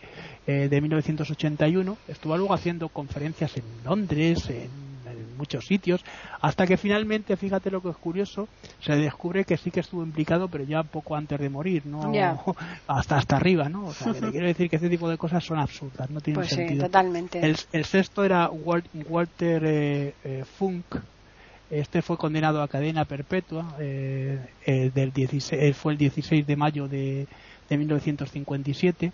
eh, 0.49 0.69
de 0.71 0.81
1981. 0.81 1.99
Estuvo 2.09 2.35
luego 2.39 2.55
haciendo 2.55 2.89
conferencias 2.89 3.55
en 3.59 3.65
Londres, 3.85 4.49
en, 4.49 4.89
muchos 5.37 5.67
sitios, 5.67 6.05
hasta 6.41 6.67
que 6.67 6.77
finalmente, 6.77 7.37
fíjate 7.37 7.71
lo 7.71 7.81
que 7.81 7.91
es 7.91 7.97
curioso, 7.97 8.49
se 8.81 8.97
descubre 8.97 9.45
que 9.45 9.57
sí 9.57 9.71
que 9.71 9.81
estuvo 9.81 10.03
implicado, 10.03 10.49
pero 10.49 10.65
ya 10.65 10.83
poco 10.83 11.15
antes 11.15 11.39
de 11.39 11.49
morir, 11.49 11.87
no 11.87 12.11
hasta 12.89 13.19
hasta 13.19 13.37
arriba, 13.37 13.69
¿no? 13.69 13.87
O 13.87 13.93
sea, 13.93 14.13
que 14.15 14.21
quiero 14.33 14.47
decir 14.47 14.69
que 14.69 14.77
este 14.77 14.89
tipo 14.89 15.09
de 15.09 15.17
cosas 15.17 15.45
son 15.45 15.59
absurdas, 15.59 16.11
no 16.11 16.21
tienen 16.21 16.41
pues 16.41 16.49
sentido. 16.49 16.81
Sí, 16.81 16.87
totalmente. 16.87 17.41
El, 17.41 17.85
sexto 17.85 18.25
era 18.25 18.51
Walter 18.51 19.63
eh, 19.65 20.15
eh, 20.25 20.45
Funk, 20.59 20.97
este 21.71 22.03
fue 22.03 22.17
condenado 22.17 22.61
a 22.61 22.67
cadena 22.67 23.05
perpetua, 23.05 23.77
eh, 23.79 24.41
del 24.67 25.13
16, 25.13 25.77
fue 25.77 25.93
el 25.93 25.99
16 25.99 26.47
de 26.47 26.57
mayo 26.57 26.89
de, 26.89 27.29
de 27.69 27.77
1957 27.77 29.13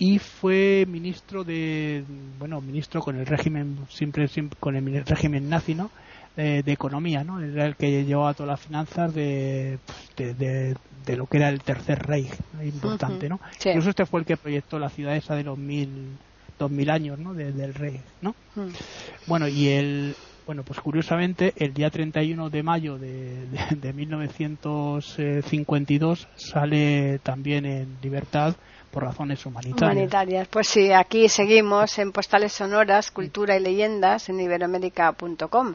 y 0.00 0.18
fue 0.18 0.84
ministro 0.88 1.44
de 1.44 2.02
bueno 2.38 2.62
ministro 2.62 3.00
con 3.02 3.16
el 3.16 3.26
régimen 3.26 3.76
siempre, 3.88 4.28
con 4.58 4.74
el 4.74 5.04
régimen 5.04 5.48
nazi 5.48 5.76
no 5.76 5.92
de 6.36 6.72
economía 6.72 7.22
no 7.22 7.38
era 7.38 7.66
el 7.66 7.76
que 7.76 8.04
llevaba 8.04 8.32
todas 8.32 8.48
las 8.48 8.60
finanzas 8.60 9.12
de, 9.12 9.78
de, 10.16 10.74
de, 11.04 11.16
lo 11.16 11.26
que 11.26 11.36
era 11.36 11.50
el 11.50 11.60
tercer 11.60 11.98
Reich 12.06 12.32
importante 12.64 13.28
no 13.28 13.40
incluso 13.62 13.90
este 13.90 14.06
fue 14.06 14.20
el 14.20 14.26
que 14.26 14.38
proyectó 14.38 14.78
la 14.78 14.88
ciudad 14.88 15.14
esa 15.14 15.34
de 15.34 15.44
los 15.44 15.58
mil 15.58 16.16
dos 16.58 16.70
mil 16.70 16.88
años 16.88 17.18
no 17.18 17.34
del 17.34 17.74
Reich 17.74 18.00
no 18.22 18.34
bueno 19.26 19.48
y 19.48 19.68
el 19.68 20.16
bueno, 20.46 20.62
pues 20.64 20.80
curiosamente, 20.80 21.52
el 21.58 21.74
día 21.74 21.90
31 21.90 22.48
de 22.50 22.62
mayo 22.64 22.98
de, 22.98 23.46
de, 23.46 23.76
de 23.76 23.92
1952 23.92 26.26
sale 26.34 27.20
también 27.22 27.66
en 27.66 27.98
libertad 28.02 28.56
por 28.90 29.04
razones 29.04 29.44
humanitarias. 29.46 29.92
Humanitarias. 29.92 30.48
Pues 30.48 30.68
sí, 30.68 30.92
aquí 30.92 31.28
seguimos 31.28 31.98
en 31.98 32.12
Postales 32.12 32.52
Sonoras, 32.52 33.10
Cultura 33.10 33.56
y 33.56 33.60
Leyendas 33.60 34.28
en 34.28 34.40
iberoamérica.com. 34.40 35.74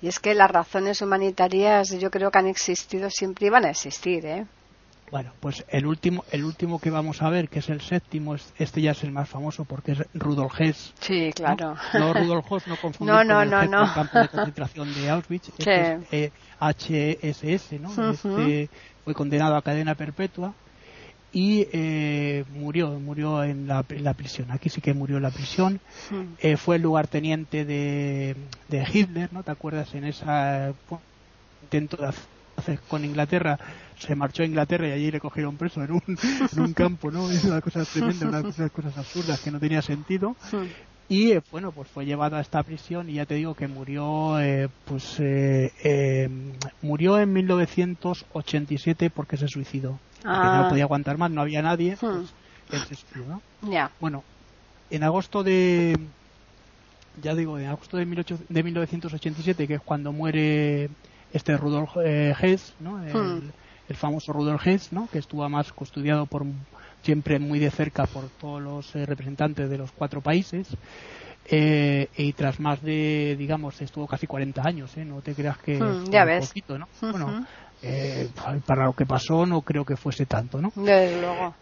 Y 0.00 0.08
es 0.08 0.18
que 0.18 0.34
las 0.34 0.50
razones 0.50 1.00
humanitarias 1.02 1.98
yo 1.98 2.10
creo 2.10 2.30
que 2.30 2.38
han 2.38 2.46
existido 2.46 3.10
siempre 3.10 3.46
y 3.46 3.50
van 3.50 3.64
a 3.64 3.70
existir, 3.70 4.24
¿eh? 4.26 4.46
Bueno, 5.10 5.32
pues 5.38 5.64
el 5.68 5.86
último, 5.86 6.24
el 6.32 6.44
último 6.44 6.80
que 6.80 6.90
vamos 6.90 7.22
a 7.22 7.28
ver, 7.28 7.48
que 7.48 7.60
es 7.60 7.68
el 7.68 7.80
séptimo, 7.80 8.34
este 8.58 8.80
ya 8.80 8.92
es 8.92 9.04
el 9.04 9.12
más 9.12 9.28
famoso 9.28 9.64
porque 9.64 9.92
es 9.92 9.98
Rudolf 10.14 10.60
Hess. 10.60 10.92
Sí, 10.98 11.30
claro. 11.32 11.76
No, 11.92 12.12
Rudolf 12.12 12.50
Hess, 12.50 12.66
no 12.66 12.76
confundir 12.76 13.14
no, 13.14 13.22
no, 13.22 13.58
con 13.60 13.62
el 13.62 13.92
campo 13.94 14.18
de 14.18 14.28
concentración 14.28 14.94
de 14.94 15.10
Auschwitz. 15.10 15.50
Este 15.58 16.00
es 16.10 16.32
HSS, 16.58 17.80
¿no? 17.80 18.10
este 18.10 18.70
fue 19.04 19.14
condenado 19.14 19.54
a 19.54 19.62
cadena 19.62 19.94
perpetua 19.94 20.54
y 21.34 21.66
eh, 21.72 22.44
murió, 22.54 22.90
murió 23.00 23.42
en 23.42 23.66
la, 23.66 23.82
prisión. 23.82 24.52
Aquí 24.52 24.68
sí 24.68 24.80
que 24.80 24.94
murió 24.94 25.16
en 25.16 25.24
la 25.24 25.32
prisión. 25.32 25.80
Eh, 26.38 26.56
fue 26.56 26.76
el 26.76 26.82
lugarteniente 26.82 27.64
de, 27.64 28.36
de 28.68 28.86
Hitler, 28.90 29.32
¿no? 29.32 29.42
¿Te 29.42 29.50
acuerdas? 29.50 29.92
En 29.96 30.04
esa 30.04 30.72
intento 31.64 31.96
de 31.96 32.12
hacer 32.56 32.78
con 32.86 33.04
Inglaterra, 33.04 33.58
se 33.98 34.14
marchó 34.14 34.44
a 34.44 34.46
Inglaterra 34.46 34.86
y 34.86 34.92
allí 34.92 35.10
le 35.10 35.18
cogieron 35.18 35.56
preso 35.56 35.82
en 35.82 35.90
un, 35.90 36.02
en 36.06 36.60
un 36.60 36.72
campo, 36.72 37.10
¿no? 37.10 37.28
Es 37.28 37.42
una 37.42 37.60
cosa 37.60 37.84
tremenda, 37.84 38.28
una 38.28 38.42
de 38.42 38.70
cosas 38.70 38.96
absurdas 38.96 39.40
que 39.40 39.50
no 39.50 39.58
tenía 39.58 39.82
sentido. 39.82 40.36
Y 41.08 41.32
eh, 41.32 41.42
bueno, 41.50 41.72
pues 41.72 41.88
fue 41.88 42.06
llevado 42.06 42.36
a 42.36 42.40
esta 42.40 42.62
prisión 42.62 43.10
y 43.10 43.14
ya 43.14 43.26
te 43.26 43.34
digo 43.34 43.56
que 43.56 43.66
murió, 43.66 44.36
pues 44.84 45.20
murió 46.80 47.18
en 47.18 47.32
1987 47.32 49.10
porque 49.10 49.36
se 49.36 49.48
suicidó 49.48 49.98
no 50.24 50.32
ah. 50.32 50.66
podía 50.68 50.84
aguantar 50.84 51.18
más, 51.18 51.30
no 51.30 51.42
había 51.42 51.62
nadie, 51.62 51.96
hmm. 52.00 52.24
pues 52.68 53.04
¿no? 53.28 53.42
Bueno, 54.00 54.24
en 54.90 55.02
agosto 55.04 55.42
de 55.42 55.98
ya 57.22 57.34
digo, 57.34 57.58
en 57.58 57.66
agosto 57.66 57.96
de, 57.96 58.04
de 58.48 58.62
1987, 58.62 59.68
que 59.68 59.74
es 59.74 59.80
cuando 59.80 60.12
muere 60.12 60.90
este 61.32 61.56
Rudolf 61.56 61.96
eh, 62.04 62.34
Hess, 62.40 62.74
¿no? 62.80 62.98
Hmm. 62.98 63.50
El, 63.88 63.96
famoso 63.96 64.32
Rudolf 64.32 64.66
Hess, 64.66 64.92
¿no? 64.92 65.08
Que 65.12 65.18
estuvo 65.18 65.46
más 65.48 65.72
custodiado 65.72 66.26
por 66.26 66.44
siempre 67.02 67.38
muy 67.38 67.58
de 67.58 67.70
cerca 67.70 68.06
por 68.06 68.28
todos 68.40 68.62
los 68.62 68.96
eh, 68.96 69.04
representantes 69.04 69.68
de 69.68 69.78
los 69.78 69.92
cuatro 69.92 70.20
países. 70.20 70.68
Eh, 71.46 72.08
y 72.16 72.32
tras 72.32 72.58
más 72.58 72.82
de, 72.82 73.36
digamos, 73.38 73.82
estuvo 73.82 74.06
casi 74.06 74.26
40 74.26 74.66
años, 74.66 74.96
¿eh? 74.96 75.04
No 75.04 75.20
te 75.20 75.34
creas 75.34 75.58
que 75.58 75.78
hmm, 75.78 76.10
ya 76.10 76.24
ves. 76.24 76.48
poquito, 76.48 76.78
¿no? 76.78 76.88
Bueno, 77.02 77.46
eh, 77.86 78.28
para 78.66 78.86
lo 78.86 78.92
que 78.94 79.06
pasó 79.06 79.44
no 79.46 79.60
creo 79.62 79.84
que 79.84 79.96
fuese 79.96 80.26
tanto, 80.26 80.60
¿no? 80.60 80.72
Desde 80.74 81.20
luego. 81.20 81.54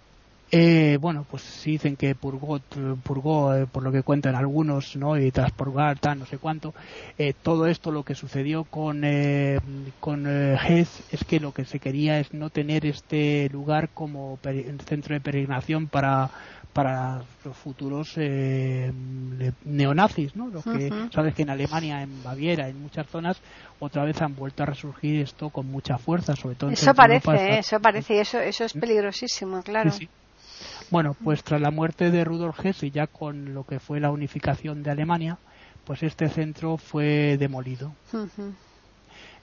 Eh, 0.55 0.99
bueno, 1.01 1.25
pues 1.31 1.63
dicen 1.65 1.97
que 1.97 2.15
purgó, 2.15 2.61
purgó 3.03 3.55
eh, 3.55 3.67
por 3.67 3.83
lo 3.83 3.91
que 3.91 4.03
cuentan 4.03 4.35
algunos, 4.35 4.97
¿no? 4.97 5.19
Y 5.19 5.31
tras 5.31 5.51
purgar, 5.51 5.99
tal, 5.99 6.19
no 6.19 6.27
sé 6.27 6.37
cuánto. 6.37 6.75
Eh, 7.17 7.33
todo 7.43 7.67
esto, 7.67 7.91
lo 7.91 8.03
que 8.03 8.15
sucedió 8.15 8.65
con, 8.65 9.03
con 9.99 10.27
Hess 10.27 11.05
es 11.11 11.25
que 11.25 11.41
lo 11.41 11.53
que 11.53 11.65
se 11.65 11.79
quería 11.79 12.21
es 12.21 12.35
no 12.35 12.51
tener 12.51 12.85
este 12.85 13.49
lugar 13.51 13.89
como 13.95 14.39
centro 14.87 15.15
de 15.15 15.23
peregrinación 15.23 15.87
para 15.87 16.29
para 16.73 17.23
los 17.45 17.57
futuros 17.57 18.15
eh, 18.17 18.91
neonazis, 19.65 20.35
¿no? 20.35 20.49
Los 20.49 20.65
que 20.65 20.91
sabes 21.13 21.35
que 21.35 21.43
en 21.43 21.51
Alemania, 21.51 22.03
en 22.03 22.23
Baviera, 22.23 22.69
en 22.69 22.81
muchas 22.81 23.07
zonas 23.09 23.41
otra 23.79 24.05
vez 24.05 24.21
han 24.23 24.35
vuelto 24.35 24.63
a 24.63 24.67
resurgir 24.67 25.21
esto 25.21 25.51
con 25.51 25.67
mucha 25.67 25.99
fuerza, 25.99 26.35
sobre 26.35 26.55
todo. 26.55 26.71
Eso 26.71 26.95
parece, 26.95 27.59
eso 27.59 27.81
parece, 27.81 28.17
y 28.17 28.19
eso 28.19 28.39
eso 28.39 28.65
es 28.65 28.73
peligrosísimo, 28.73 29.63
claro. 29.63 29.91
Bueno, 30.91 31.15
pues 31.23 31.43
tras 31.43 31.61
la 31.61 31.71
muerte 31.71 32.11
de 32.11 32.25
Rudolf 32.25 32.65
Hess 32.65 32.83
y 32.83 32.91
ya 32.91 33.07
con 33.07 33.55
lo 33.55 33.65
que 33.65 33.79
fue 33.79 34.01
la 34.01 34.11
unificación 34.11 34.83
de 34.83 34.91
Alemania, 34.91 35.39
pues 35.85 36.03
este 36.03 36.29
centro 36.29 36.77
fue 36.77 37.37
demolido 37.39 37.93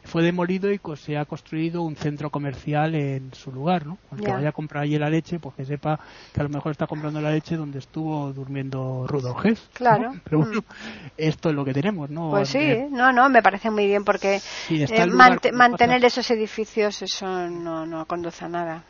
fue 0.09 0.23
demolido 0.23 0.71
y 0.71 0.79
se 0.95 1.17
ha 1.17 1.25
construido 1.25 1.83
un 1.83 1.95
centro 1.95 2.29
comercial 2.31 2.95
en 2.95 3.31
su 3.33 3.51
lugar, 3.51 3.85
¿no? 3.85 3.97
El 4.11 4.21
que 4.23 4.31
vaya 4.31 4.49
a 4.49 4.51
comprar 4.51 4.83
allí 4.83 4.97
la 4.97 5.09
leche, 5.09 5.39
pues 5.39 5.55
que 5.55 5.65
sepa 5.65 5.99
que 6.33 6.39
a 6.41 6.43
lo 6.43 6.49
mejor 6.49 6.71
está 6.71 6.87
comprando 6.87 7.21
la 7.21 7.31
leche 7.31 7.55
donde 7.55 7.79
estuvo 7.79 8.33
durmiendo 8.33 9.05
Rudolf 9.07 9.45
Hess. 9.45 9.69
Claro. 9.73 10.13
Pero 10.23 10.39
bueno, 10.39 10.61
mm. 10.61 11.11
esto 11.17 11.49
es 11.49 11.55
lo 11.55 11.63
que 11.63 11.73
tenemos, 11.73 12.09
¿no? 12.09 12.31
Pues 12.31 12.49
sí, 12.49 12.87
no, 12.89 13.13
no, 13.13 13.29
me 13.29 13.43
parece 13.43 13.69
muy 13.69 13.85
bien 13.85 14.03
porque 14.03 14.41
eh, 14.69 15.07
mantener 15.53 16.03
esos 16.03 16.29
edificios 16.31 17.01
eso 17.01 17.27
no, 17.49 17.85
no 17.85 18.05
conduce 18.05 18.45
a 18.45 18.49
nada. 18.49 18.83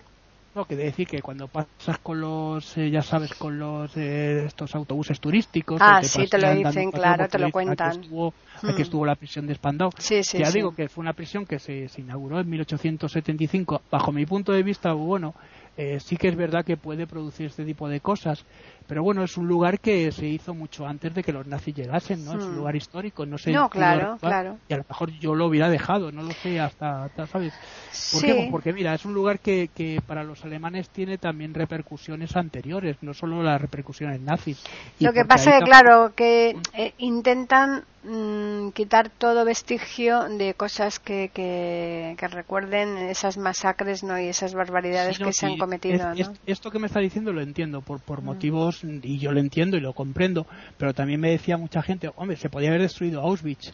No, 0.55 0.65
que 0.65 0.75
decir 0.75 1.07
que 1.07 1.21
cuando 1.21 1.47
pasas 1.47 1.99
con 2.01 2.19
los, 2.19 2.75
eh, 2.77 2.89
ya 2.89 3.03
sabes, 3.03 3.33
con 3.35 3.59
los 3.59 3.95
eh, 3.95 4.45
estos 4.45 4.73
autobuses 4.73 5.19
turísticos. 5.19 5.79
Ah, 5.79 6.01
sí, 6.03 6.27
te 6.27 6.39
lo 6.39 6.53
dicen, 6.53 6.91
claro, 6.91 7.27
te 7.27 7.37
lo 7.37 7.51
cuentan. 7.51 7.89
Aquí 7.89 7.99
estuvo, 7.99 8.33
aquí 8.57 8.79
mm. 8.79 8.81
estuvo 8.81 9.05
la 9.05 9.15
prisión 9.15 9.45
de 9.45 9.53
Spandau. 9.53 9.91
Sí, 9.97 10.23
sí, 10.23 10.39
ya 10.39 10.49
digo 10.49 10.73
que 10.73 10.89
fue 10.89 11.03
una 11.03 11.13
prisión 11.13 11.45
que 11.45 11.59
se, 11.59 11.87
se 11.87 12.01
inauguró 12.01 12.39
en 12.39 12.49
1875. 12.49 13.81
Bajo 13.91 14.11
mi 14.11 14.25
punto 14.25 14.51
de 14.51 14.63
vista, 14.63 14.93
bueno, 14.93 15.35
eh, 15.81 15.99
sí 16.01 16.17
que 16.17 16.27
es 16.27 16.35
verdad 16.35 16.65
que 16.65 16.75
puede 16.75 17.07
producir 17.07 17.45
este 17.45 17.63
tipo 17.63 17.87
de 17.87 18.01
cosas, 18.01 18.43
pero 18.89 19.03
bueno, 19.03 19.23
es 19.23 19.37
un 19.37 19.47
lugar 19.47 19.79
que 19.79 20.11
se 20.11 20.25
hizo 20.25 20.55
mucho 20.55 20.87
antes 20.87 21.13
de 21.13 21.21
que 21.21 21.31
los 21.31 21.45
nazis 21.45 21.75
llegasen, 21.75 22.25
¿no? 22.25 22.35
Es 22.35 22.43
un 22.43 22.53
hmm. 22.53 22.57
lugar 22.57 22.75
histórico, 22.75 23.23
no 23.23 23.37
sé. 23.37 23.51
No, 23.51 23.69
claro, 23.69 24.17
claro. 24.19 24.57
Y 24.67 24.73
a 24.73 24.77
lo 24.77 24.83
mejor 24.89 25.11
yo 25.19 25.35
lo 25.35 25.45
hubiera 25.45 25.69
dejado, 25.69 26.11
no 26.11 26.23
lo 26.23 26.31
sé, 26.31 26.59
hasta, 26.59 27.07
¿sabes? 27.27 27.53
¿Por 28.11 28.21
qué? 28.23 28.33
Pues 28.33 28.49
porque 28.49 28.73
mira, 28.73 28.95
es 28.95 29.05
un 29.05 29.13
lugar 29.13 29.41
que, 29.41 29.69
que 29.75 30.01
para 30.03 30.23
los 30.23 30.43
alemanes 30.43 30.89
tiene 30.89 31.19
también 31.19 31.53
repercusiones 31.53 32.35
anteriores, 32.35 32.97
no 33.01 33.13
solo 33.13 33.43
las 33.43 33.61
repercusiones 33.61 34.21
nazis. 34.21 34.63
lo 34.99 35.13
que 35.13 35.23
pasa 35.23 35.51
es 35.51 35.59
que, 35.59 35.65
claro, 35.65 36.11
que 36.15 36.57
eh, 36.73 36.93
intentan 36.97 37.83
Mm, 38.01 38.69
quitar 38.69 39.09
todo 39.09 39.43
vestigio 39.43 40.29
de 40.29 40.53
cosas 40.53 40.99
que, 40.99 41.31
que, 41.33 42.15
recuerden 42.29 42.97
esas 42.97 43.37
masacres 43.37 44.03
no 44.03 44.17
y 44.17 44.27
esas 44.29 44.53
barbaridades 44.53 45.19
que 45.19 45.33
se 45.33 45.47
han 45.47 45.57
cometido. 45.57 46.13
esto 46.45 46.71
que 46.71 46.79
me 46.79 46.87
está 46.87 47.01
diciendo 47.01 47.33
lo 47.33 47.41
entiendo 47.41 47.81
por, 47.81 47.99
por 47.99 48.21
mm. 48.21 48.25
motivos, 48.25 48.78
y 48.83 49.19
yo 49.19 49.31
lo 49.31 49.39
entiendo 49.39 49.77
y 49.77 49.81
lo 49.81 49.93
comprendo, 49.93 50.45
pero 50.77 50.93
también 50.93 51.19
me 51.19 51.31
decía 51.31 51.57
mucha 51.57 51.81
gente, 51.81 52.09
hombre, 52.15 52.37
se 52.37 52.49
podía 52.49 52.69
haber 52.69 52.81
destruido 52.81 53.21
Auschwitz 53.21 53.73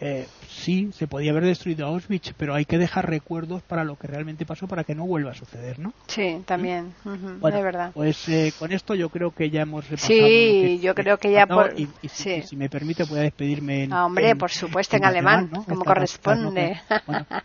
eh, 0.00 0.26
sí, 0.48 0.90
se 0.92 1.06
podía 1.06 1.30
haber 1.30 1.44
destruido 1.44 1.86
Auschwitz, 1.86 2.34
pero 2.36 2.54
hay 2.54 2.64
que 2.64 2.78
dejar 2.78 3.08
recuerdos 3.08 3.62
para 3.62 3.84
lo 3.84 3.96
que 3.96 4.08
realmente 4.08 4.44
pasó 4.44 4.66
para 4.66 4.82
que 4.82 4.94
no 4.94 5.06
vuelva 5.06 5.30
a 5.30 5.34
suceder, 5.34 5.78
¿no? 5.78 5.92
Sí, 6.08 6.42
también, 6.44 6.92
de 7.04 7.62
verdad. 7.62 7.92
Pues 7.94 8.28
eh, 8.28 8.52
con 8.58 8.72
esto 8.72 8.96
yo 8.96 9.08
creo 9.08 9.30
que 9.30 9.50
ya 9.50 9.62
hemos 9.62 9.88
repasado. 9.88 10.08
Sí, 10.08 10.80
yo 10.82 10.94
creo 10.94 11.18
que 11.18 11.30
ya 11.30 11.46
por... 11.46 11.74
Y, 11.78 11.88
si, 12.08 12.56
me 12.56 12.68
permite, 12.68 13.04
voy 13.04 13.20
a 13.20 13.22
despedirme 13.22 13.84
en. 13.84 13.92
Ah, 13.92 14.06
hombre, 14.06 14.34
por 14.34 14.50
supuesto, 14.50 14.96
en, 14.96 15.04
alemán, 15.04 15.48
como 15.48 15.84
corresponde. 15.84 16.80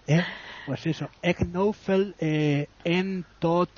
Eh, 0.08 0.24
pues 0.65 0.86
eso, 0.88 1.08
Ich 1.22 1.38
en 2.84 3.26
tot 3.39 3.69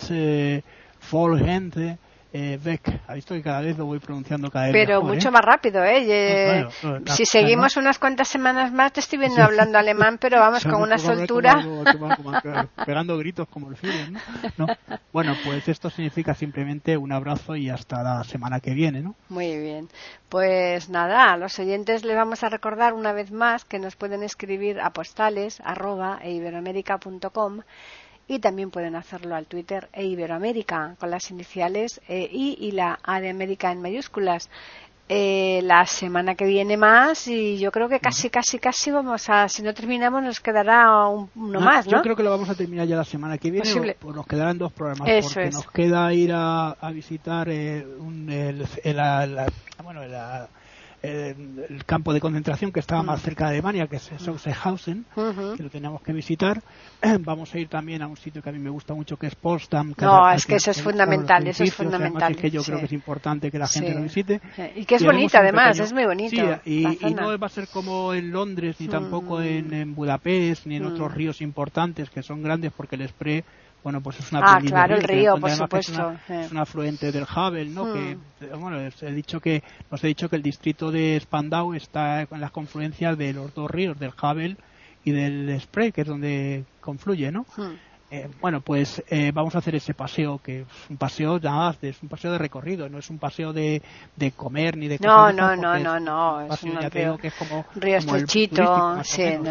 folgende 0.99 1.97
eh, 2.33 2.57
Beck. 2.63 3.01
Ha 3.07 3.13
visto 3.13 3.33
que 3.33 3.41
cada 3.41 3.61
vez 3.61 3.77
lo 3.77 3.85
voy 3.85 3.99
pronunciando 3.99 4.49
cada 4.49 4.65
vez 4.65 4.73
Pero 4.73 5.01
mejor, 5.01 5.15
mucho 5.15 5.27
¿eh? 5.27 5.31
más 5.31 5.41
rápido, 5.43 5.83
¿eh? 5.83 6.65
Bueno, 6.81 7.05
si 7.07 7.25
seguimos 7.25 7.75
unas 7.75 7.99
cuantas 7.99 8.29
semanas 8.29 8.71
más, 8.71 8.93
te 8.93 9.01
estoy 9.01 9.19
viendo 9.19 9.43
hablando 9.43 9.77
alemán, 9.77 10.17
pero 10.19 10.39
vamos, 10.39 10.63
con 10.63 10.81
una 10.81 10.97
soltura. 10.97 11.61
pegando 12.85 13.17
gritos 13.17 13.47
como 13.49 13.69
el 13.69 13.75
Führer, 13.75 14.11
¿no? 14.11 14.19
¿no? 14.57 14.67
Bueno, 15.11 15.35
pues 15.43 15.67
esto 15.67 15.89
significa 15.89 16.33
simplemente 16.33 16.95
un 16.95 17.11
abrazo 17.11 17.55
y 17.55 17.69
hasta 17.69 18.01
la 18.01 18.23
semana 18.23 18.59
que 18.61 18.73
viene, 18.73 19.01
¿no? 19.01 19.15
Muy 19.29 19.57
bien. 19.57 19.89
Pues 20.29 20.89
nada, 20.89 21.33
a 21.33 21.37
los 21.37 21.59
oyentes 21.59 22.05
les 22.05 22.15
vamos 22.15 22.43
a 22.43 22.49
recordar 22.49 22.93
una 22.93 23.11
vez 23.11 23.31
más 23.31 23.65
que 23.65 23.79
nos 23.79 23.97
pueden 23.97 24.23
escribir 24.23 24.79
a 24.79 24.91
postales 24.91 25.61
arroba 25.65 26.19
e 26.21 26.31
iberoamérica.com 26.31 27.61
y 28.27 28.39
también 28.39 28.71
pueden 28.71 28.95
hacerlo 28.95 29.35
al 29.35 29.45
Twitter 29.45 29.89
e 29.93 30.05
Iberoamérica 30.05 30.95
con 30.99 31.09
las 31.11 31.29
iniciales 31.31 31.99
e 32.07 32.29
I 32.31 32.57
y 32.59 32.71
la 32.71 32.99
A 33.03 33.19
de 33.19 33.29
América 33.29 33.71
en 33.71 33.81
mayúsculas. 33.81 34.49
Eh, 35.13 35.59
la 35.63 35.85
semana 35.87 36.35
que 36.35 36.45
viene 36.45 36.77
más 36.77 37.27
y 37.27 37.57
yo 37.59 37.69
creo 37.69 37.89
que 37.89 37.99
casi, 37.99 38.29
casi, 38.29 38.59
casi 38.59 38.91
vamos 38.91 39.29
a, 39.29 39.49
si 39.49 39.61
no 39.61 39.73
terminamos 39.73 40.23
nos 40.23 40.39
quedará 40.39 41.05
un- 41.07 41.29
uno 41.35 41.59
Ah, 41.59 41.65
más, 41.65 41.85
¿no? 41.85 41.97
Yo 41.97 42.01
creo 42.01 42.15
que 42.15 42.23
lo 42.23 42.29
vamos 42.29 42.49
a 42.49 42.55
terminar 42.55 42.87
ya 42.87 42.95
la 42.95 43.03
semana 43.03 43.37
que 43.37 43.51
viene. 43.51 43.65
Posible. 43.67 43.97
o- 44.03 44.07
o 44.07 44.13
nos 44.13 44.25
quedarán 44.25 44.57
dos 44.57 44.71
programas 44.71 45.09
Eso 45.09 45.29
porque 45.33 45.49
es. 45.49 45.53
nos 45.55 45.69
queda 45.69 46.13
ir 46.13 46.31
a, 46.33 46.69
a 46.71 46.91
visitar 46.91 47.49
eh, 47.49 47.85
un- 47.99 48.29
el, 48.29 48.65
el- 48.85 48.95
la- 48.95 49.51
bueno, 49.83 50.05
la- 50.07 50.47
el, 51.01 51.65
el 51.69 51.85
campo 51.85 52.13
de 52.13 52.19
concentración 52.19 52.71
que 52.71 52.79
estaba 52.79 53.01
Mm. 53.01 53.05
más 53.07 53.21
cerca 53.21 53.45
de 53.45 53.51
Alemania, 53.51 53.87
que 53.87 53.95
es 53.95 54.11
Sachsenhausen, 54.19 55.05
Ujú. 55.15 55.55
que 55.57 55.63
lo 55.63 55.69
teníamos 55.69 56.01
que 56.01 56.13
visitar. 56.13 56.61
Vamos 57.21 57.53
a 57.53 57.59
ir 57.59 57.67
también 57.67 58.01
a 58.01 58.07
un 58.07 58.17
sitio 58.17 58.41
que 58.41 58.49
a 58.49 58.51
mí 58.51 58.59
me 58.59 58.69
gusta 58.69 58.93
mucho, 58.93 59.17
que 59.17 59.27
es 59.27 59.35
Potsdam. 59.35 59.93
que 59.93 60.05
No, 60.05 60.29
es 60.31 60.45
que 60.45 60.55
eso 60.55 60.71
es 60.71 60.77
al- 60.77 60.83
fundamental, 60.83 61.47
eso 61.47 61.63
es 61.63 61.73
fundamental, 61.73 62.33
es 62.33 62.37
que 62.37 62.51
yo 62.51 62.61
creo 62.63 62.77
sí. 62.77 62.81
que 62.81 62.85
es 62.85 62.93
importante 62.93 63.49
que 63.51 63.57
la 63.57 63.67
gente 63.67 63.89
Sí. 63.89 63.95
lo 63.97 64.03
visite. 64.03 64.41
Y 64.75 64.85
que 64.85 64.95
es 64.95 65.01
un 65.01 65.09
además, 65.09 65.77
pequeño- 65.77 65.83
es 65.85 65.93
muy 65.93 66.05
bonito. 66.05 66.59
Sí, 66.63 66.69
y, 66.69 67.07
y 67.07 67.13
no 67.13 67.37
va 67.37 67.47
a 67.47 67.49
ser 67.49 67.67
como 67.67 68.13
en 68.13 68.31
Londres, 68.31 68.75
ni 68.79 68.87
tampoco 68.87 69.39
Mm. 69.39 69.43
en, 69.43 69.73
en 69.73 69.95
Budapest, 69.95 70.65
ni 70.67 70.75
en 70.75 70.83
Mm. 70.83 70.87
otros 70.93 71.13
ríos 71.13 71.41
importantes 71.41 72.09
que 72.09 72.21
son 72.21 72.43
grandes, 72.43 72.71
porque 72.75 72.95
el 72.95 73.07
Spree, 73.07 73.43
bueno, 73.83 74.01
pues 74.01 74.19
es 74.19 74.31
una 74.31 74.41
Ah, 74.43 74.59
claro, 74.63 74.95
el 74.95 75.03
río, 75.03 75.37
por 75.39 75.49
es 75.49 75.57
supuesto, 75.57 75.93
una-. 76.27 76.43
Es 76.43 76.51
un 76.51 76.57
afluente 76.57 77.11
del 77.11 77.25
Havel, 77.27 77.73
¿no? 77.73 77.85
Mm. 77.85 77.93
Que, 77.93 78.11
eh, 78.11 78.55
bueno, 78.57 78.77
os 78.87 79.03
he 79.03 79.11
dicho 79.11 79.39
que, 79.39 79.63
os 79.89 80.03
he 80.03 80.07
dicho 80.07 80.29
que 80.29 80.35
el 80.35 80.43
distrito 80.43 80.91
de 80.91 81.19
Spandau 81.19 81.73
está 81.73 82.25
con 82.27 82.39
las 82.39 82.51
confluencias 82.51 83.17
de 83.17 83.33
los 83.33 83.53
dos 83.53 83.69
ríos, 83.69 83.97
del 83.99 84.13
Havel 84.21 84.57
y 85.03 85.11
del 85.11 85.59
Spree, 85.59 85.91
que 85.91 86.01
es 86.01 86.07
donde 86.07 86.63
confluye, 86.79 87.31
¿no? 87.31 87.45
Mm. 87.57 87.90
Eh, 88.13 88.27
bueno, 88.41 88.59
pues 88.59 89.01
eh, 89.07 89.31
vamos 89.33 89.55
a 89.55 89.59
hacer 89.59 89.73
ese 89.75 89.93
paseo, 89.93 90.37
que 90.43 90.61
es 90.61 90.67
un 90.89 90.97
paseo 90.97 91.39
nada, 91.39 91.73
es 91.81 92.03
un 92.03 92.09
paseo 92.09 92.33
de 92.33 92.37
recorrido, 92.37 92.89
no 92.89 92.97
es 92.99 93.09
un 93.09 93.17
paseo 93.19 93.53
de, 93.53 93.81
de 94.17 94.31
comer 94.31 94.75
ni 94.75 94.89
de 94.89 94.99
No, 94.99 95.27
de 95.27 95.33
no, 95.33 95.55
no, 95.55 95.79
no, 95.79 95.95
es 95.95 96.01
no, 96.01 96.37
un 96.39 96.43
es 96.43 96.49
paseo, 96.49 96.73
un 96.73 96.81
ya 96.81 96.89
te 96.89 96.99
río- 96.99 97.05
digo 97.05 97.17
que 97.17 97.27
es 97.29 97.33
como, 97.35 97.65
río 97.75 97.99
como 97.99 98.15
estrechito, 98.17 98.63
más 98.63 99.07
sí, 99.07 99.21
menos, 99.21 99.45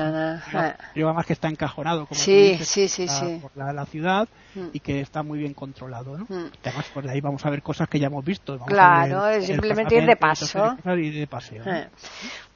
no, 0.53 0.63
no, 0.63 1.07
además 1.07 1.27
que 1.27 1.33
está 1.33 1.49
encajonado 1.49 2.05
como 2.07 2.21
Sí, 2.21 2.51
dices, 2.53 2.69
sí, 2.69 2.89
sí, 2.89 3.07
por 3.07 3.15
la- 3.15 3.21
sí. 3.21 3.39
por 3.41 3.57
la, 3.57 3.73
la 3.73 3.87
ciudad 3.87 4.29
Mm. 4.55 4.67
y 4.73 4.81
que 4.81 5.01
está 5.01 5.23
muy 5.23 5.39
bien 5.39 5.55
controlado, 5.55 6.19
¿no? 6.19 6.25
Mm. 6.29 6.51
Además, 6.65 6.87
pues 6.93 7.07
de 7.07 7.13
ahí 7.13 7.21
vamos 7.21 7.47
a 7.47 7.51
ver 7.51 7.63
cosas 7.63 7.89
que 7.89 8.01
ya 8.01 8.09
hemos 8.09 8.25
visto. 8.25 8.55
vamos 8.55 8.67
a 8.67 8.73
Claro, 8.73 9.23
ver 9.23 9.41
es 9.41 9.47
simplemente 9.47 9.95
ir 9.95 10.05
de 10.07 10.17
paso. 10.17 10.77
de 10.85 11.27
paseo. 11.29 11.65
¿no? 11.65 11.73
Eh. 11.73 11.89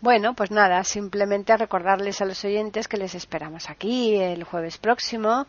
Bueno, 0.05 0.35
pues 0.35 0.51
nada, 0.51 0.85
simplemente 0.85 1.57
recordarles 1.57 2.21
a 2.21 2.27
los 2.27 2.45
oyentes 2.45 2.89
que 2.89 2.99
les 2.99 3.15
esperamos 3.15 3.71
aquí 3.71 4.15
el 4.17 4.45
jueves 4.45 4.77
próximo 4.77 5.47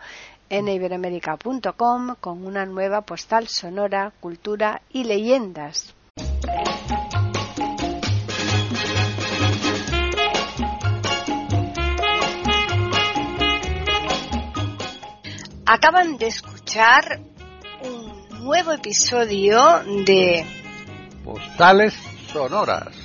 en 0.49 0.69
iberoamérica.com 0.69 2.15
con 2.21 2.47
una 2.47 2.65
nueva 2.65 3.01
postal 3.01 3.49
sonora, 3.49 4.13
cultura 4.21 4.81
y 4.93 5.03
leyendas. 5.03 5.93
Acaban 15.65 16.17
de 16.17 16.27
escuchar 16.27 17.19
un 17.83 18.45
nuevo 18.45 18.71
episodio 18.71 19.59
de 20.05 20.45
Postales 21.25 21.93
Sonoras. 22.31 23.04